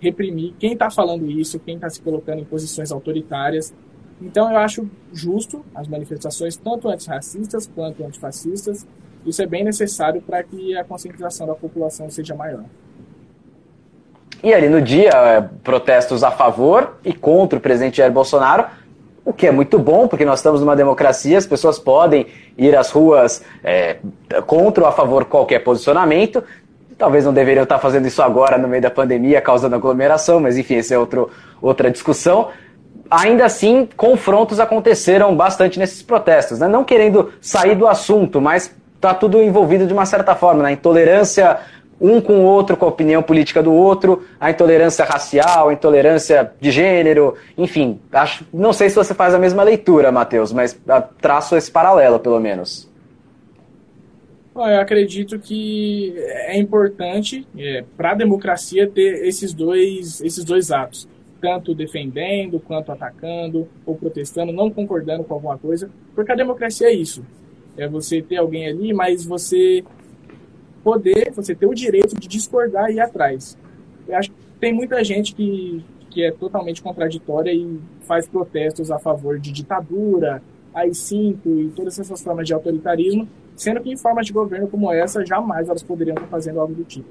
reprimir 0.00 0.54
quem 0.58 0.72
está 0.72 0.90
falando 0.90 1.30
isso, 1.30 1.60
quem 1.60 1.76
está 1.76 1.88
se 1.88 2.02
colocando 2.02 2.40
em 2.40 2.44
posições 2.44 2.90
autoritárias. 2.90 3.72
Então 4.20 4.50
eu 4.50 4.58
acho 4.58 4.90
justo 5.12 5.64
as 5.72 5.86
manifestações, 5.86 6.56
tanto 6.56 6.88
antirracistas 6.88 7.70
quanto 7.72 8.04
antifascistas. 8.04 8.84
Isso 9.24 9.40
é 9.40 9.46
bem 9.46 9.62
necessário 9.62 10.20
para 10.20 10.42
que 10.42 10.76
a 10.76 10.82
conscientização 10.82 11.46
da 11.46 11.54
população 11.54 12.10
seja 12.10 12.34
maior. 12.34 12.64
E 14.42 14.52
ali 14.52 14.68
no 14.68 14.82
dia, 14.82 15.10
é, 15.10 15.40
protestos 15.62 16.24
a 16.24 16.32
favor 16.32 16.98
e 17.04 17.12
contra 17.12 17.56
o 17.56 17.62
presidente 17.62 17.98
Jair 17.98 18.10
Bolsonaro, 18.10 18.66
o 19.24 19.32
que 19.32 19.46
é 19.46 19.52
muito 19.52 19.78
bom, 19.78 20.08
porque 20.08 20.24
nós 20.24 20.40
estamos 20.40 20.60
numa 20.60 20.74
democracia, 20.74 21.38
as 21.38 21.46
pessoas 21.46 21.78
podem 21.78 22.26
ir 22.58 22.76
às 22.76 22.90
ruas 22.90 23.42
é, 23.62 23.96
contra 24.46 24.84
ou 24.84 24.88
a 24.88 24.92
favor 24.92 25.24
qualquer 25.26 25.60
posicionamento. 25.60 26.42
Talvez 26.98 27.24
não 27.24 27.32
deveriam 27.32 27.62
estar 27.62 27.78
fazendo 27.78 28.06
isso 28.06 28.22
agora 28.22 28.58
no 28.58 28.68
meio 28.68 28.82
da 28.82 28.90
pandemia, 28.90 29.40
causando 29.40 29.76
aglomeração, 29.76 30.40
mas 30.40 30.58
enfim, 30.58 30.76
essa 30.76 30.94
é 30.94 30.98
outro, 30.98 31.30
outra 31.60 31.90
discussão. 31.90 32.48
Ainda 33.10 33.44
assim, 33.44 33.88
confrontos 33.96 34.58
aconteceram 34.58 35.34
bastante 35.36 35.78
nesses 35.78 36.02
protestos, 36.02 36.58
né? 36.58 36.66
não 36.66 36.82
querendo 36.82 37.32
sair 37.40 37.74
do 37.74 37.86
assunto, 37.86 38.40
mas 38.40 38.74
está 38.96 39.14
tudo 39.14 39.42
envolvido 39.42 39.86
de 39.86 39.92
uma 39.92 40.06
certa 40.06 40.34
forma, 40.34 40.62
na 40.62 40.68
né? 40.68 40.72
intolerância 40.72 41.58
um 42.02 42.20
com 42.20 42.40
o 42.40 42.42
outro, 42.42 42.76
com 42.76 42.84
a 42.84 42.88
opinião 42.88 43.22
política 43.22 43.62
do 43.62 43.72
outro, 43.72 44.24
a 44.40 44.50
intolerância 44.50 45.04
racial, 45.04 45.68
a 45.68 45.72
intolerância 45.72 46.52
de 46.60 46.72
gênero, 46.72 47.36
enfim. 47.56 48.00
Acho, 48.10 48.44
não 48.52 48.72
sei 48.72 48.90
se 48.90 48.96
você 48.96 49.14
faz 49.14 49.32
a 49.32 49.38
mesma 49.38 49.62
leitura, 49.62 50.10
Matheus, 50.10 50.52
mas 50.52 50.78
traço 51.20 51.56
esse 51.56 51.70
paralelo, 51.70 52.18
pelo 52.18 52.40
menos. 52.40 52.90
Eu 54.54 54.80
acredito 54.80 55.38
que 55.38 56.12
é 56.18 56.58
importante 56.58 57.46
é, 57.56 57.84
para 57.96 58.10
a 58.10 58.14
democracia 58.14 58.86
ter 58.86 59.26
esses 59.26 59.54
dois, 59.54 60.20
esses 60.20 60.44
dois 60.44 60.70
atos, 60.70 61.08
tanto 61.40 61.74
defendendo 61.74 62.60
quanto 62.60 62.92
atacando 62.92 63.66
ou 63.86 63.94
protestando, 63.94 64.52
não 64.52 64.70
concordando 64.70 65.24
com 65.24 65.34
alguma 65.34 65.56
coisa, 65.56 65.88
porque 66.14 66.32
a 66.32 66.36
democracia 66.36 66.88
é 66.88 66.92
isso. 66.92 67.24
É 67.76 67.88
você 67.88 68.20
ter 68.20 68.36
alguém 68.36 68.66
ali, 68.66 68.92
mas 68.92 69.24
você 69.24 69.82
poder, 70.82 71.32
você 71.32 71.54
ter 71.54 71.66
o 71.66 71.74
direito 71.74 72.18
de 72.18 72.28
discordar 72.28 72.90
e 72.90 72.94
ir 72.94 73.00
atrás. 73.00 73.56
Eu 74.06 74.16
acho 74.16 74.30
que 74.30 74.36
tem 74.60 74.72
muita 74.72 75.02
gente 75.04 75.34
que, 75.34 75.84
que 76.10 76.24
é 76.24 76.30
totalmente 76.30 76.82
contraditória 76.82 77.52
e 77.52 77.80
faz 78.02 78.28
protestos 78.28 78.90
a 78.90 78.98
favor 78.98 79.38
de 79.38 79.52
ditadura, 79.52 80.42
AI-5 80.74 81.38
e 81.46 81.72
todas 81.74 81.98
essas 81.98 82.22
formas 82.22 82.46
de 82.46 82.54
autoritarismo, 82.54 83.28
sendo 83.54 83.80
que 83.80 83.90
em 83.90 83.96
formas 83.96 84.26
de 84.26 84.32
governo 84.32 84.68
como 84.68 84.92
essa, 84.92 85.24
jamais 85.24 85.68
elas 85.68 85.82
poderiam 85.82 86.14
estar 86.14 86.26
fazendo 86.28 86.60
algo 86.60 86.74
do 86.74 86.84
tipo. 86.84 87.08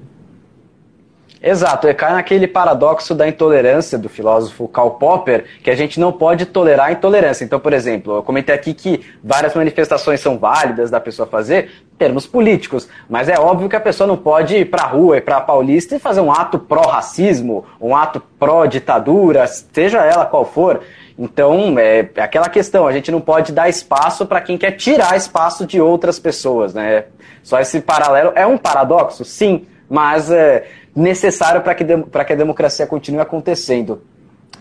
Exato, 1.42 1.88
e 1.88 1.94
cai 1.94 2.12
naquele 2.12 2.46
paradoxo 2.46 3.16
da 3.16 3.26
intolerância 3.26 3.98
do 3.98 4.08
filósofo 4.08 4.68
Karl 4.68 4.90
Popper, 4.90 5.44
que 5.60 5.70
a 5.70 5.74
gente 5.74 5.98
não 5.98 6.12
pode 6.12 6.46
tolerar 6.46 6.86
a 6.86 6.92
intolerância. 6.92 7.44
Então, 7.44 7.58
por 7.58 7.72
exemplo, 7.72 8.14
eu 8.14 8.22
comentei 8.22 8.54
aqui 8.54 8.72
que 8.72 9.04
várias 9.24 9.52
manifestações 9.52 10.20
são 10.20 10.38
válidas 10.38 10.88
da 10.88 11.00
pessoa 11.00 11.26
fazer, 11.26 11.70
termos 11.98 12.28
políticos, 12.28 12.88
mas 13.10 13.28
é 13.28 13.40
óbvio 13.40 13.68
que 13.68 13.74
a 13.74 13.80
pessoa 13.80 14.06
não 14.06 14.16
pode 14.16 14.56
ir 14.56 14.70
para 14.70 14.84
a 14.84 14.86
rua, 14.86 15.16
ir 15.16 15.22
para 15.22 15.38
a 15.38 15.40
Paulista 15.40 15.96
e 15.96 15.98
fazer 15.98 16.20
um 16.20 16.30
ato 16.30 16.60
pró-racismo, 16.60 17.66
um 17.80 17.96
ato 17.96 18.22
pró-ditadura, 18.38 19.44
seja 19.48 19.98
ela 20.04 20.24
qual 20.24 20.44
for. 20.44 20.80
Então, 21.18 21.76
é, 21.76 22.08
é 22.14 22.22
aquela 22.22 22.48
questão, 22.48 22.86
a 22.86 22.92
gente 22.92 23.10
não 23.10 23.20
pode 23.20 23.52
dar 23.52 23.68
espaço 23.68 24.26
para 24.26 24.40
quem 24.40 24.56
quer 24.56 24.72
tirar 24.72 25.16
espaço 25.16 25.66
de 25.66 25.80
outras 25.80 26.20
pessoas, 26.20 26.72
né? 26.72 27.06
Só 27.42 27.58
esse 27.58 27.80
paralelo 27.80 28.30
é 28.36 28.46
um 28.46 28.56
paradoxo, 28.56 29.24
sim, 29.24 29.66
mas 29.88 30.30
é, 30.30 30.64
necessário 30.94 31.62
para 31.62 31.74
que, 31.74 31.84
que 31.84 32.32
a 32.32 32.36
democracia 32.36 32.86
continue 32.86 33.20
acontecendo. 33.20 34.02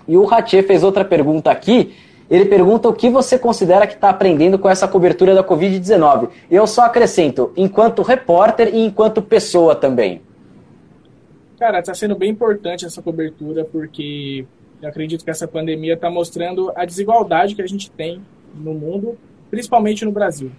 E 0.08 0.18
o 0.18 0.26
Ratier 0.26 0.66
fez 0.66 0.84
outra 0.84 1.06
pergunta 1.06 1.52
aqui. 1.52 1.96
Ele 2.30 2.46
pergunta 2.46 2.88
o 2.88 2.94
que 2.94 3.10
você 3.10 3.38
considera 3.38 3.86
que 3.86 3.94
está 3.94 4.10
aprendendo 4.10 4.58
com 4.58 4.70
essa 4.70 4.88
cobertura 4.88 5.36
da 5.36 5.44
Covid-19. 5.44 6.30
Eu 6.50 6.66
só 6.66 6.84
acrescento, 6.84 7.52
enquanto 7.58 8.02
repórter 8.02 8.74
e 8.74 8.86
enquanto 8.86 9.22
pessoa 9.22 9.76
também. 9.76 10.22
Cara, 11.60 11.80
está 11.80 11.94
sendo 11.94 12.16
bem 12.16 12.32
importante 12.32 12.86
essa 12.86 13.02
cobertura, 13.02 13.66
porque 13.66 14.46
eu 14.82 14.90
acredito 14.90 15.24
que 15.24 15.30
essa 15.30 15.48
pandemia 15.48 15.94
está 15.94 16.10
mostrando 16.10 16.72
a 16.76 16.86
desigualdade 16.86 17.54
que 17.54 17.62
a 17.62 17.68
gente 17.68 17.92
tem 17.92 18.22
no 18.56 18.74
mundo, 18.74 19.18
principalmente 19.50 20.06
no 20.06 20.12
Brasil. 20.12 20.52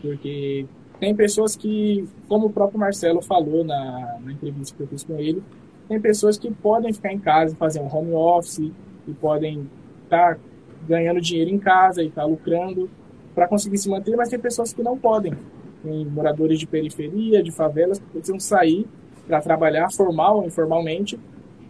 Porque 0.00 0.66
tem 0.98 1.14
pessoas 1.14 1.56
que, 1.56 2.08
como 2.28 2.46
o 2.46 2.50
próprio 2.50 2.80
Marcelo 2.80 3.20
falou 3.20 3.64
na, 3.64 4.18
na 4.22 4.32
entrevista 4.32 4.76
que 4.76 4.82
eu 4.82 4.86
fiz 4.86 5.04
com 5.04 5.18
ele, 5.18 5.42
tem 5.88 6.00
pessoas 6.00 6.38
que 6.38 6.50
podem 6.50 6.92
ficar 6.92 7.12
em 7.12 7.18
casa, 7.18 7.54
fazer 7.54 7.80
um 7.80 7.94
home 7.94 8.12
office 8.12 8.72
e 9.06 9.12
podem 9.12 9.68
estar 10.04 10.34
tá 10.34 10.40
ganhando 10.88 11.20
dinheiro 11.20 11.50
em 11.50 11.58
casa 11.58 12.02
e 12.02 12.08
estar 12.08 12.22
tá 12.22 12.26
lucrando 12.26 12.88
para 13.34 13.46
conseguir 13.46 13.78
se 13.78 13.88
manter, 13.88 14.16
mas 14.16 14.30
tem 14.30 14.38
pessoas 14.38 14.72
que 14.72 14.82
não 14.82 14.98
podem. 14.98 15.34
Tem 15.82 16.04
moradores 16.06 16.58
de 16.58 16.66
periferia, 16.66 17.42
de 17.42 17.50
favelas, 17.50 17.98
que 17.98 18.06
precisam 18.06 18.40
sair 18.40 18.86
para 19.26 19.40
trabalhar 19.40 19.90
formal 19.90 20.38
ou 20.38 20.46
informalmente 20.46 21.20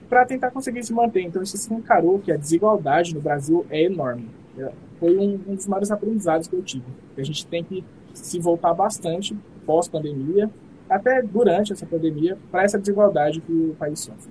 para 0.09 0.25
tentar 0.25 0.53
conseguir 0.53 0.85
se 0.85 0.93
manter. 0.93 1.23
Então 1.23 1.43
isso 1.43 1.57
se 1.57 1.73
encarou 1.75 2.21
que 2.21 2.31
a 2.31 2.37
desigualdade 2.37 3.13
no 3.15 3.21
Brasil 3.21 3.67
é 3.69 3.83
enorme. 3.83 4.31
Foi 5.01 5.17
um, 5.19 5.41
um 5.49 5.55
dos 5.55 5.67
maiores 5.67 5.91
aprendizados 5.91 6.47
que 6.47 6.55
eu 6.55 6.63
tive. 6.63 6.87
A 7.19 7.23
gente 7.23 7.47
tem 7.47 7.65
que 7.65 7.85
se 8.17 8.39
voltar 8.39 8.73
bastante 8.75 9.37
pós-pandemia, 9.65 10.51
até 10.89 11.21
durante 11.23 11.73
essa 11.73 11.85
pandemia, 11.85 12.39
para 12.51 12.63
essa 12.63 12.79
desigualdade 12.79 13.41
que 13.41 13.53
o 13.53 13.77
país 13.79 14.01
sofre. 14.01 14.31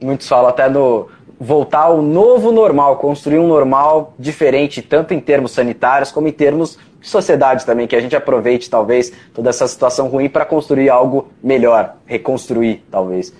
Muitos 0.00 0.26
falam 0.26 0.48
até 0.48 0.68
do 0.68 1.08
voltar 1.38 1.84
ao 1.84 2.02
novo 2.02 2.52
normal, 2.52 2.96
construir 2.96 3.38
um 3.38 3.46
normal 3.46 4.12
diferente, 4.18 4.82
tanto 4.82 5.14
em 5.14 5.20
termos 5.20 5.52
sanitários 5.52 6.12
como 6.12 6.28
em 6.28 6.32
termos 6.32 6.78
de 7.00 7.08
sociedade 7.08 7.64
também, 7.64 7.86
que 7.86 7.96
a 7.96 8.00
gente 8.00 8.14
aproveite 8.14 8.68
talvez 8.68 9.10
toda 9.32 9.48
essa 9.48 9.66
situação 9.66 10.08
ruim 10.08 10.28
para 10.28 10.44
construir 10.44 10.90
algo 10.90 11.28
melhor, 11.42 11.96
reconstruir 12.04 12.82
talvez. 12.90 13.32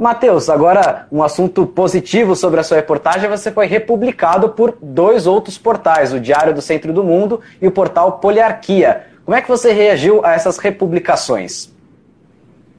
Matheus, 0.00 0.48
agora 0.48 1.06
um 1.12 1.22
assunto 1.22 1.66
positivo 1.66 2.34
sobre 2.34 2.58
a 2.58 2.62
sua 2.62 2.78
reportagem, 2.78 3.28
você 3.28 3.52
foi 3.52 3.66
republicado 3.66 4.48
por 4.48 4.78
dois 4.80 5.26
outros 5.26 5.58
portais, 5.58 6.10
o 6.14 6.18
Diário 6.18 6.54
do 6.54 6.62
Centro 6.62 6.90
do 6.90 7.04
Mundo 7.04 7.42
e 7.60 7.68
o 7.68 7.70
portal 7.70 8.18
Poliarquia. 8.18 9.04
Como 9.26 9.36
é 9.36 9.42
que 9.42 9.48
você 9.48 9.72
reagiu 9.72 10.24
a 10.24 10.32
essas 10.32 10.56
republicações? 10.56 11.70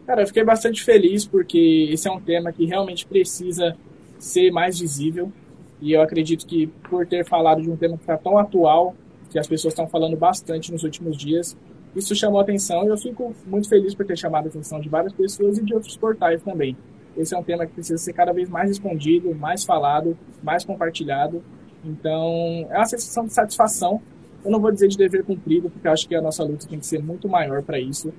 Cara, 0.07 0.23
eu 0.23 0.27
fiquei 0.27 0.43
bastante 0.43 0.83
feliz 0.83 1.23
porque 1.23 1.89
esse 1.91 2.07
é 2.07 2.11
um 2.11 2.19
tema 2.19 2.51
que 2.51 2.65
realmente 2.65 3.05
precisa 3.05 3.77
ser 4.17 4.49
mais 4.49 4.79
visível 4.79 5.31
e 5.79 5.93
eu 5.93 6.01
acredito 6.01 6.43
que 6.47 6.65
por 6.89 7.05
ter 7.05 7.23
falado 7.23 7.61
de 7.61 7.69
um 7.69 7.77
tema 7.77 7.97
que 7.97 8.03
está 8.03 8.17
tão 8.17 8.35
atual, 8.39 8.95
que 9.29 9.37
as 9.37 9.47
pessoas 9.47 9.73
estão 9.73 9.87
falando 9.87 10.17
bastante 10.17 10.71
nos 10.71 10.83
últimos 10.83 11.15
dias, 11.15 11.55
isso 11.95 12.15
chamou 12.15 12.41
atenção 12.41 12.83
e 12.85 12.87
eu 12.87 12.97
fico 12.97 13.35
muito 13.45 13.69
feliz 13.69 13.93
por 13.93 14.07
ter 14.07 14.17
chamado 14.17 14.45
a 14.45 14.49
atenção 14.49 14.79
de 14.79 14.89
várias 14.89 15.13
pessoas 15.13 15.59
e 15.59 15.63
de 15.63 15.71
outros 15.71 15.95
portais 15.95 16.41
também. 16.41 16.75
Esse 17.15 17.35
é 17.35 17.37
um 17.37 17.43
tema 17.43 17.65
que 17.65 17.73
precisa 17.73 17.97
ser 17.97 18.13
cada 18.13 18.31
vez 18.31 18.49
mais 18.49 18.69
respondido, 18.69 19.33
mais 19.35 19.63
falado, 19.63 20.17
mais 20.41 20.63
compartilhado. 20.63 21.43
Então, 21.83 22.67
é 22.69 22.77
uma 22.77 22.85
sensação 22.85 23.25
de 23.25 23.33
satisfação. 23.33 24.01
Eu 24.43 24.51
não 24.51 24.59
vou 24.59 24.71
dizer 24.71 24.87
de 24.87 24.97
dever 24.97 25.23
cumprido, 25.23 25.69
porque 25.69 25.87
acho 25.87 26.07
que 26.07 26.15
a 26.15 26.21
nossa 26.21 26.43
luta 26.43 26.67
tem 26.67 26.79
que 26.79 26.85
ser 26.85 27.03
muito 27.03 27.27
maior 27.27 27.61
para 27.61 27.79
isso. 27.79 28.13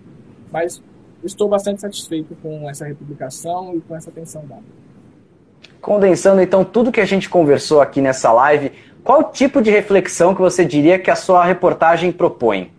Mas 0.52 0.82
estou 1.24 1.48
bastante 1.48 1.80
satisfeito 1.80 2.36
com 2.42 2.68
essa 2.68 2.84
republicação 2.84 3.74
e 3.74 3.80
com 3.80 3.96
essa 3.96 4.10
atenção 4.10 4.44
dada. 4.46 4.62
Condensando 5.80 6.40
então 6.40 6.64
tudo 6.64 6.92
que 6.92 7.00
a 7.00 7.04
gente 7.04 7.28
conversou 7.28 7.80
aqui 7.80 8.00
nessa 8.00 8.32
live, 8.32 8.72
qual 9.02 9.32
tipo 9.32 9.60
de 9.60 9.70
reflexão 9.70 10.34
que 10.34 10.40
você 10.40 10.64
diria 10.64 10.98
que 10.98 11.10
a 11.10 11.16
sua 11.16 11.44
reportagem 11.44 12.12
propõe? 12.12 12.70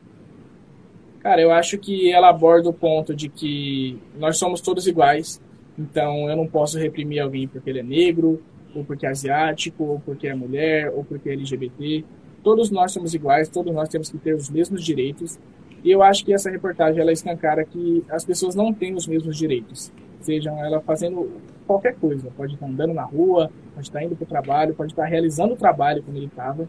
Cara, 1.19 1.41
eu 1.41 1.51
acho 1.51 1.77
que 1.77 2.11
ela 2.11 2.29
aborda 2.29 2.69
o 2.69 2.73
ponto 2.73 3.15
de 3.15 3.29
que 3.29 3.97
nós 4.17 4.37
somos 4.37 4.61
todos 4.61 4.87
iguais, 4.87 5.41
então 5.77 6.29
eu 6.29 6.35
não 6.35 6.47
posso 6.47 6.77
reprimir 6.77 7.21
alguém 7.21 7.47
porque 7.47 7.69
ele 7.69 7.79
é 7.79 7.83
negro, 7.83 8.41
ou 8.75 8.83
porque 8.83 9.05
é 9.05 9.09
asiático, 9.09 9.83
ou 9.83 9.99
porque 9.99 10.27
é 10.27 10.35
mulher, 10.35 10.91
ou 10.93 11.03
porque 11.03 11.29
é 11.29 11.33
LGBT. 11.33 12.03
Todos 12.43 12.69
nós 12.71 12.91
somos 12.91 13.13
iguais, 13.13 13.47
todos 13.47 13.73
nós 13.73 13.89
temos 13.89 14.09
que 14.09 14.17
ter 14.17 14.35
os 14.35 14.49
mesmos 14.49 14.83
direitos. 14.83 15.39
E 15.83 15.91
eu 15.91 16.01
acho 16.01 16.25
que 16.25 16.33
essa 16.33 16.49
reportagem 16.49 17.01
ela 17.01 17.11
escancara 17.11 17.63
que 17.65 18.03
as 18.09 18.25
pessoas 18.25 18.55
não 18.55 18.73
têm 18.73 18.93
os 18.93 19.07
mesmos 19.07 19.37
direitos. 19.37 19.91
Sejam 20.21 20.57
ela 20.63 20.79
fazendo 20.81 21.29
qualquer 21.67 21.95
coisa, 21.95 22.29
pode 22.35 22.53
estar 22.53 22.65
andando 22.65 22.93
na 22.93 23.03
rua, 23.03 23.51
pode 23.73 23.87
estar 23.87 24.03
indo 24.03 24.15
para 24.15 24.23
o 24.23 24.27
trabalho, 24.27 24.73
pode 24.73 24.91
estar 24.91 25.05
realizando 25.05 25.53
o 25.53 25.57
trabalho 25.57 26.01
como 26.03 26.17
ele 26.17 26.27
estava. 26.27 26.67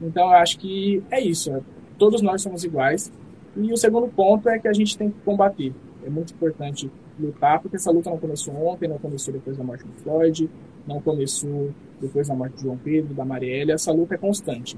Então 0.00 0.24
eu 0.24 0.36
acho 0.36 0.58
que 0.58 1.02
é 1.10 1.20
isso. 1.20 1.62
Todos 1.98 2.22
nós 2.22 2.42
somos 2.42 2.64
iguais. 2.64 3.12
E 3.56 3.72
o 3.72 3.76
segundo 3.76 4.08
ponto 4.08 4.48
é 4.48 4.58
que 4.58 4.68
a 4.68 4.72
gente 4.72 4.96
tem 4.96 5.10
que 5.10 5.18
combater. 5.20 5.72
É 6.04 6.10
muito 6.10 6.32
importante 6.34 6.90
lutar, 7.18 7.60
porque 7.60 7.76
essa 7.76 7.90
luta 7.90 8.10
não 8.10 8.18
começou 8.18 8.54
ontem, 8.66 8.88
não 8.88 8.98
começou 8.98 9.32
depois 9.32 9.56
da 9.56 9.64
morte 9.64 9.84
do 9.84 9.92
Floyd, 10.02 10.50
não 10.86 11.00
começou 11.00 11.70
depois 12.00 12.28
da 12.28 12.34
morte 12.34 12.56
de 12.56 12.62
João 12.62 12.76
Pedro, 12.76 13.14
da 13.14 13.24
Marielle. 13.24 13.72
Essa 13.72 13.92
luta 13.92 14.14
é 14.14 14.18
constante. 14.18 14.76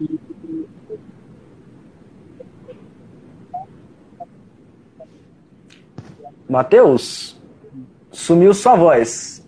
E, 0.00 0.18
Matheus, 6.48 7.40
sumiu 8.10 8.54
sua 8.54 8.76
voz. 8.76 9.44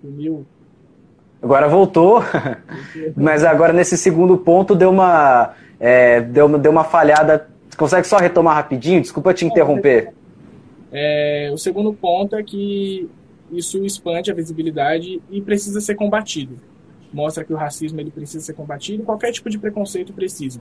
Sumiu. 0.00 0.46
Agora 1.40 1.68
voltou, 1.68 2.20
mas 3.16 3.44
agora 3.44 3.72
nesse 3.72 3.96
segundo 3.96 4.36
ponto 4.36 4.74
deu 4.74 4.90
uma, 4.90 5.54
é, 5.78 6.20
deu, 6.20 6.58
deu 6.58 6.72
uma 6.72 6.84
falhada. 6.84 7.48
Consegue 7.76 8.08
só 8.08 8.16
retomar 8.16 8.56
rapidinho? 8.56 9.00
Desculpa 9.00 9.32
te 9.32 9.44
interromper. 9.44 10.12
É, 10.92 11.50
o 11.52 11.58
segundo 11.58 11.92
ponto 11.92 12.34
é 12.36 12.42
que 12.42 13.08
isso 13.50 13.82
expande 13.84 14.30
a 14.30 14.34
visibilidade 14.34 15.20
e 15.30 15.40
precisa 15.40 15.80
ser 15.80 15.94
combatido. 15.94 16.56
Mostra 17.12 17.44
que 17.44 17.52
o 17.52 17.56
racismo 17.56 18.00
ele 18.00 18.10
precisa 18.10 18.44
ser 18.44 18.54
combatido, 18.54 19.02
qualquer 19.02 19.32
tipo 19.32 19.48
de 19.48 19.58
preconceito 19.58 20.12
precisa. 20.12 20.60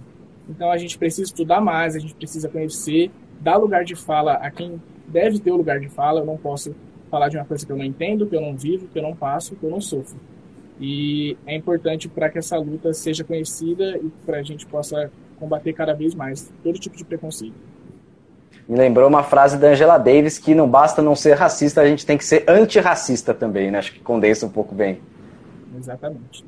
Então 0.50 0.72
a 0.72 0.78
gente 0.78 0.98
precisa 0.98 1.24
estudar 1.24 1.60
mais, 1.60 1.96
a 1.96 2.00
gente 2.00 2.16
precisa 2.16 2.48
conhecer, 2.48 3.12
dar 3.42 3.58
lugar 3.58 3.84
de 3.84 3.96
fala 3.96 4.34
a 4.34 4.50
quem 4.50 4.82
deve 5.08 5.40
ter 5.40 5.52
o 5.52 5.58
lugar 5.58 5.80
de 5.80 5.90
fala. 5.90 6.22
Eu 6.22 6.26
não 6.26 6.38
posso 6.38 6.74
falar 7.12 7.30
de 7.30 7.38
uma 7.38 7.46
coisa 7.46 7.66
que 7.66 7.72
eu 7.72 7.78
não 7.78 7.84
entendo, 7.84 8.26
que 8.28 8.36
eu 8.36 8.42
não 8.42 8.56
vivo, 8.56 8.88
que 8.88 8.98
eu 8.98 9.04
não 9.04 9.16
passo, 9.16 9.56
que 9.56 9.64
eu 9.64 9.70
não 9.70 9.82
sofro. 9.82 10.18
E 10.80 11.36
é 11.46 11.56
importante 11.56 12.08
para 12.08 12.30
que 12.30 12.38
essa 12.38 12.58
luta 12.58 12.94
seja 12.94 13.24
conhecida 13.24 13.98
e 13.98 14.10
para 14.26 14.38
a 14.38 14.44
gente 14.44 14.66
possa 14.66 15.12
combater 15.40 15.74
cada 15.74 15.94
vez 15.94 16.14
mais 16.14 16.52
todo 16.64 16.80
tipo 16.80 16.96
de 16.96 17.04
preconceito. 17.04 17.56
Me 18.68 18.78
lembrou 18.78 19.08
uma 19.08 19.24
frase 19.24 19.58
da 19.58 19.70
Angela 19.70 19.98
Davis 19.98 20.38
que 20.38 20.54
não 20.54 20.68
basta 20.68 21.02
não 21.02 21.16
ser 21.16 21.36
racista, 21.36 21.82
a 21.82 21.88
gente 21.88 22.06
tem 22.06 22.18
que 22.18 22.26
ser 22.26 22.44
antirracista 22.48 23.34
também, 23.34 23.72
né? 23.72 23.80
Acho 23.80 23.94
que 23.94 24.00
condensa 24.00 24.46
um 24.46 24.50
pouco 24.50 24.76
bem. 24.76 25.00
Exatamente. 25.78 26.46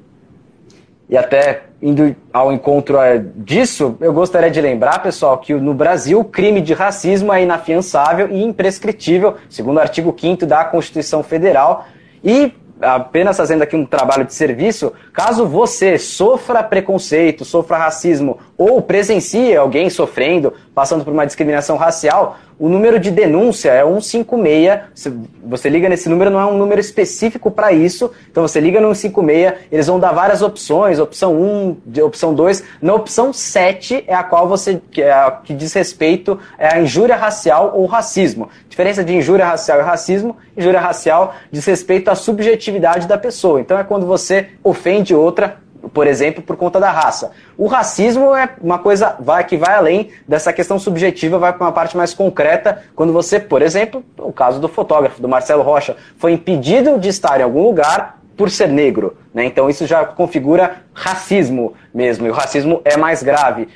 E 1.09 1.17
até 1.17 1.63
indo 1.81 2.15
ao 2.31 2.51
encontro 2.51 2.97
é, 2.97 3.17
disso, 3.17 3.97
eu 3.99 4.13
gostaria 4.13 4.51
de 4.51 4.61
lembrar, 4.61 5.01
pessoal, 5.01 5.39
que 5.39 5.53
no 5.55 5.73
Brasil 5.73 6.19
o 6.19 6.23
crime 6.23 6.61
de 6.61 6.73
racismo 6.73 7.33
é 7.33 7.41
inafiançável 7.41 8.29
e 8.29 8.43
imprescritível, 8.43 9.35
segundo 9.49 9.77
o 9.77 9.79
artigo 9.79 10.15
5 10.15 10.45
da 10.45 10.63
Constituição 10.65 11.23
Federal. 11.23 11.87
E 12.23 12.53
apenas 12.81 13.37
fazendo 13.37 13.61
aqui 13.61 13.75
um 13.75 13.85
trabalho 13.85 14.25
de 14.25 14.33
serviço, 14.33 14.93
caso 15.13 15.45
você 15.45 15.97
sofra 15.97 16.63
preconceito, 16.63 17.43
sofra 17.43 17.77
racismo 17.77 18.39
ou 18.57 18.81
presencie 18.81 19.55
alguém 19.55 19.89
sofrendo, 19.89 20.53
passando 20.73 21.03
por 21.03 21.13
uma 21.13 21.25
discriminação 21.25 21.77
racial, 21.77 22.37
o 22.59 22.67
número 22.67 22.99
de 22.99 23.09
denúncia 23.09 23.71
é 23.71 23.83
156. 23.83 25.13
Você 25.45 25.69
liga 25.69 25.87
nesse 25.87 26.09
número, 26.09 26.29
não 26.29 26.39
é 26.39 26.45
um 26.45 26.57
número 26.57 26.81
específico 26.81 27.49
para 27.49 27.71
isso. 27.71 28.11
Então 28.29 28.45
você 28.45 28.59
liga 28.59 28.81
no 28.81 28.93
156, 28.93 29.53
eles 29.71 29.87
vão 29.87 29.97
dar 29.97 30.11
várias 30.11 30.41
opções, 30.41 30.99
opção 30.99 31.33
1, 31.33 32.03
opção 32.03 32.33
2. 32.33 32.63
Na 32.81 32.93
opção 32.93 33.31
7 33.31 34.03
é 34.05 34.13
a 34.13 34.23
qual 34.23 34.47
você 34.47 34.81
que, 34.91 35.01
é 35.01 35.11
a, 35.11 35.31
que 35.31 35.53
diz 35.53 35.71
respeito 35.73 36.37
é 36.57 36.75
a 36.75 36.81
injúria 36.81 37.15
racial 37.15 37.71
ou 37.75 37.85
racismo. 37.85 38.49
diferença 38.67 39.03
de 39.05 39.15
injúria 39.15 39.45
racial 39.45 39.79
e 39.79 39.83
racismo, 39.83 40.35
injúria 40.57 40.81
racial 40.81 41.35
diz 41.49 41.65
respeito 41.65 42.09
à 42.09 42.15
subjetividade 42.15 43.07
da 43.07 43.17
pessoa. 43.17 43.61
Então 43.61 43.79
é 43.79 43.83
quando 43.85 44.05
você 44.05 44.49
ofende 44.61 45.15
outra 45.15 45.57
por 45.93 46.07
exemplo, 46.07 46.43
por 46.43 46.55
conta 46.55 46.79
da 46.79 46.91
raça. 46.91 47.31
O 47.57 47.67
racismo 47.67 48.35
é 48.35 48.49
uma 48.61 48.79
coisa 48.79 49.15
vai, 49.19 49.43
que 49.43 49.57
vai 49.57 49.75
além 49.75 50.09
dessa 50.27 50.51
questão 50.51 50.77
subjetiva, 50.77 51.37
vai 51.37 51.53
para 51.53 51.65
uma 51.65 51.71
parte 51.71 51.95
mais 51.95 52.13
concreta, 52.13 52.83
quando 52.95 53.13
você, 53.13 53.39
por 53.39 53.61
exemplo, 53.61 54.03
o 54.17 54.31
caso 54.31 54.59
do 54.59 54.67
fotógrafo, 54.67 55.21
do 55.21 55.29
Marcelo 55.29 55.63
Rocha, 55.63 55.95
foi 56.17 56.33
impedido 56.33 56.99
de 56.99 57.09
estar 57.09 57.39
em 57.39 57.43
algum 57.43 57.63
lugar 57.63 58.19
por 58.35 58.49
ser 58.49 58.67
negro. 58.67 59.17
Né? 59.33 59.45
Então 59.45 59.69
isso 59.69 59.85
já 59.85 60.05
configura 60.05 60.83
racismo 60.93 61.73
mesmo, 61.93 62.27
e 62.27 62.29
o 62.29 62.33
racismo 62.33 62.81
é 62.85 62.97
mais 62.97 63.23
grave. 63.23 63.67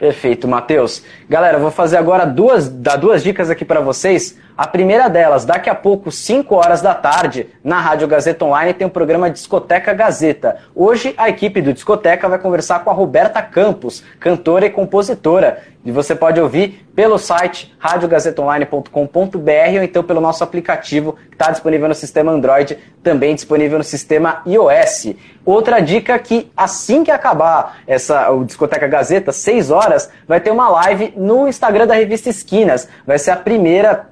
Perfeito, 0.03 0.49
Matheus. 0.49 1.05
Galera, 1.29 1.61
vou 1.61 1.71
fazer 1.71 1.97
agora 1.97 2.25
duas, 2.25 2.69
dar 2.69 2.97
duas 2.97 3.23
dicas 3.23 3.49
aqui 3.49 3.65
para 3.65 3.81
vocês. 3.81 4.37
A 4.57 4.67
primeira 4.67 5.09
delas, 5.09 5.47
daqui 5.47 5.71
a 5.71 5.75
pouco, 5.75 6.11
5 6.11 6.55
horas 6.55 6.83
da 6.83 6.95
tarde, 6.95 7.49
na 7.65 7.81
Rádio 7.81 8.07
Gazeta 8.07 8.45
Online, 8.45 8.75
tem 8.75 8.87
o 8.87 8.89
um 8.89 8.93
programa 8.93 9.31
Discoteca 9.31 9.95
Gazeta. 9.95 10.59
Hoje, 10.75 11.15
a 11.17 11.29
equipe 11.29 11.63
do 11.63 11.73
Discoteca 11.73 12.29
vai 12.29 12.39
conversar 12.39 12.85
com 12.85 12.91
a 12.91 12.93
Roberta 12.93 13.41
Campos, 13.41 14.05
cantora 14.21 14.67
e 14.67 14.71
compositora. 14.71 15.63
E 15.85 15.91
você 15.91 16.15
pode 16.15 16.41
ouvir 16.41 16.87
pelo 16.95 17.19
site 17.19 17.75
radiogazetaonline.com.br 17.79 19.77
ou 19.79 19.83
então 19.83 20.05
pelo 20.05 20.21
nosso 20.21 20.45
aplicativo 20.45 21.15
que 21.29 21.35
está 21.35 21.51
disponível 21.51 21.89
no 21.89 21.95
sistema 21.95 22.31
Android, 22.31 22.79
também 23.03 23.35
disponível 23.35 23.79
no 23.79 23.85
sistema 23.85 24.43
iOS. 24.47 25.15
Outra 25.45 25.81
dica 25.81 26.17
que 26.21 26.53
assim 26.57 27.03
que 27.03 27.11
acabar 27.11 27.79
essa 27.85 28.31
o 28.31 28.45
Discoteca 28.45 28.87
Gazeta, 28.87 29.33
6 29.33 29.73
horas, 29.73 30.09
vai 30.29 30.41
ter 30.41 30.53
uma 30.53 30.69
live 30.69 31.15
no 31.17 31.49
Instagram 31.49 31.87
da 31.87 31.95
revista 31.95 32.31
Esquinas. 32.31 32.89
Vai 33.05 33.19
ser 33.19 33.33
a 33.33 33.37
primeira 33.37 34.12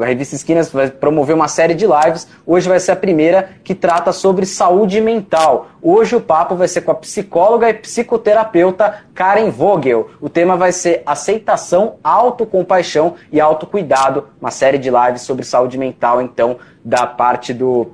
a 0.00 0.04
revista 0.04 0.34
Esquinas 0.34 0.70
vai 0.70 0.90
promover 0.90 1.34
uma 1.34 1.48
série 1.48 1.74
de 1.74 1.86
lives. 1.86 2.26
Hoje 2.46 2.68
vai 2.68 2.80
ser 2.80 2.92
a 2.92 2.96
primeira 2.96 3.50
que 3.62 3.74
trata 3.74 4.12
sobre 4.12 4.44
saúde 4.44 5.00
mental. 5.00 5.68
Hoje 5.80 6.16
o 6.16 6.20
papo 6.20 6.54
vai 6.54 6.68
ser 6.68 6.82
com 6.82 6.90
a 6.90 6.94
psicóloga 6.94 7.70
e 7.70 7.74
psicoterapeuta 7.74 9.02
Karen 9.14 9.50
Vogel. 9.50 10.10
O 10.20 10.28
tema 10.28 10.56
vai 10.56 10.72
ser 10.72 11.02
aceitação, 11.06 11.96
autocompaixão 12.02 13.14
e 13.30 13.40
autocuidado. 13.40 14.28
Uma 14.40 14.50
série 14.50 14.78
de 14.78 14.90
lives 14.90 15.22
sobre 15.22 15.44
saúde 15.44 15.78
mental, 15.78 16.20
então, 16.20 16.58
da 16.84 17.06
parte 17.06 17.54
do 17.54 17.92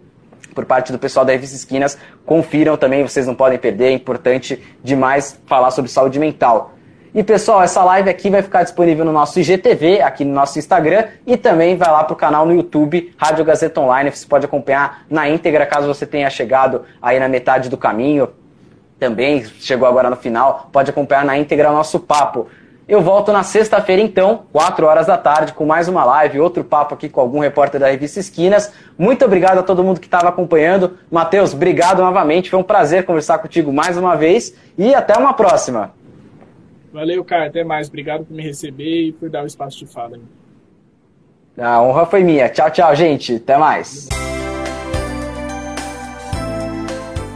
por 0.54 0.64
parte 0.64 0.90
do 0.90 0.98
pessoal 0.98 1.24
da 1.24 1.31
Revista 1.31 1.54
Esquinas. 1.54 1.96
Confiram 2.26 2.76
também, 2.76 3.04
vocês 3.04 3.24
não 3.28 3.35
podem 3.35 3.57
perder, 3.57 3.85
é 3.85 3.92
importante 3.92 4.61
demais 4.83 5.40
falar 5.46 5.70
sobre 5.70 5.88
saúde 5.88 6.18
mental. 6.18 6.74
E 7.14 7.23
pessoal, 7.23 7.62
essa 7.62 7.83
live 7.83 8.11
aqui 8.11 8.29
vai 8.29 8.42
ficar 8.42 8.62
disponível 8.62 9.03
no 9.03 9.12
nosso 9.12 9.40
IGTV, 9.40 10.03
aqui 10.03 10.27
no 10.27 10.35
nosso 10.35 10.59
Instagram, 10.59 11.07
e 11.27 11.38
também 11.38 11.75
vai 11.75 11.90
lá 11.90 12.05
para 12.05 12.12
o 12.12 12.16
canal 12.16 12.44
no 12.44 12.53
YouTube, 12.53 13.14
Rádio 13.16 13.47
Gazeta 13.47 13.81
Online. 13.81 14.11
Você 14.11 14.27
pode 14.27 14.44
acompanhar 14.44 15.05
na 15.09 15.27
íntegra, 15.27 15.64
caso 15.64 15.87
você 15.87 16.05
tenha 16.05 16.29
chegado 16.29 16.83
aí 17.01 17.18
na 17.18 17.27
metade 17.27 17.71
do 17.71 17.79
caminho. 17.79 18.29
Também 19.01 19.42
chegou 19.44 19.88
agora 19.88 20.11
no 20.11 20.16
final, 20.16 20.68
pode 20.71 20.90
acompanhar 20.90 21.25
na 21.25 21.38
íntegra 21.38 21.71
o 21.71 21.73
nosso 21.73 21.99
papo. 21.99 22.49
Eu 22.87 23.01
volto 23.01 23.33
na 23.33 23.42
sexta-feira, 23.42 24.03
então, 24.03 24.44
4 24.53 24.87
horas 24.87 25.07
da 25.07 25.16
tarde, 25.16 25.53
com 25.55 25.64
mais 25.64 25.88
uma 25.88 26.05
live, 26.05 26.40
outro 26.40 26.62
papo 26.62 26.94
aqui 26.94 27.09
com 27.09 27.21
algum 27.21 27.38
repórter 27.38 27.81
da 27.81 27.88
revista 27.88 28.21
Esquinas. 28.21 28.73
Muito 28.99 29.25
obrigado 29.25 29.59
a 29.59 29.62
todo 29.62 29.83
mundo 29.85 30.01
que 30.01 30.07
estava 30.07 30.29
acompanhando. 30.29 30.99
Matheus, 31.11 31.55
obrigado 31.55 32.03
novamente. 32.03 32.51
Foi 32.51 32.59
um 32.59 32.62
prazer 32.62 33.05
conversar 33.05 33.38
contigo 33.38 33.73
mais 33.73 33.97
uma 33.97 34.14
vez 34.14 34.55
e 34.77 34.94
até 34.94 35.18
uma 35.18 35.33
próxima. 35.33 35.98
Valeu, 36.92 37.24
cara. 37.24 37.46
Até 37.46 37.64
mais. 37.64 37.88
Obrigado 37.88 38.24
por 38.24 38.35
me 38.35 38.42
receber 38.42 39.09
e 39.09 39.12
por 39.12 39.29
dar 39.29 39.44
o 39.44 39.46
espaço 39.46 39.79
de 39.79 39.87
fala. 39.87 40.18
A 41.57 41.83
honra 41.83 42.07
foi 42.07 42.22
minha. 42.22 42.48
Tchau, 42.48 42.70
tchau, 42.70 42.94
gente. 42.94 43.37
Até 43.37 43.57
mais. 43.57 44.09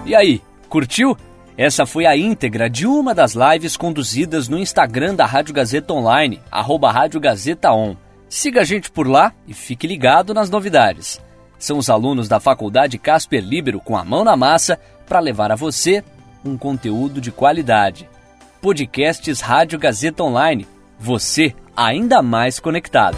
E 0.06 0.14
aí, 0.14 0.40
curtiu? 0.68 1.16
Essa 1.56 1.84
foi 1.84 2.06
a 2.06 2.16
íntegra 2.16 2.68
de 2.68 2.86
uma 2.86 3.14
das 3.14 3.34
lives 3.34 3.76
conduzidas 3.76 4.48
no 4.48 4.58
Instagram 4.58 5.14
da 5.14 5.26
Rádio 5.26 5.54
Gazeta 5.54 5.92
Online, 5.92 6.40
arroba 6.50 6.90
Rádio 6.90 7.20
Gazeta 7.20 7.70
On. 7.72 7.94
Siga 8.28 8.62
a 8.62 8.64
gente 8.64 8.90
por 8.90 9.06
lá 9.06 9.34
e 9.46 9.52
fique 9.52 9.86
ligado 9.86 10.32
nas 10.32 10.48
novidades. 10.48 11.20
São 11.58 11.76
os 11.76 11.90
alunos 11.90 12.28
da 12.28 12.40
Faculdade 12.40 12.98
Casper 12.98 13.44
Libero 13.44 13.80
com 13.80 13.96
a 13.96 14.04
mão 14.04 14.24
na 14.24 14.34
massa 14.34 14.80
para 15.06 15.20
levar 15.20 15.52
a 15.52 15.56
você 15.56 16.02
um 16.44 16.56
conteúdo 16.56 17.20
de 17.20 17.30
qualidade. 17.30 18.08
Podcasts 18.62 19.40
Rádio 19.40 19.76
Gazeta 19.76 20.22
Online. 20.22 20.68
Você 20.96 21.52
ainda 21.76 22.22
mais 22.22 22.60
conectado. 22.60 23.16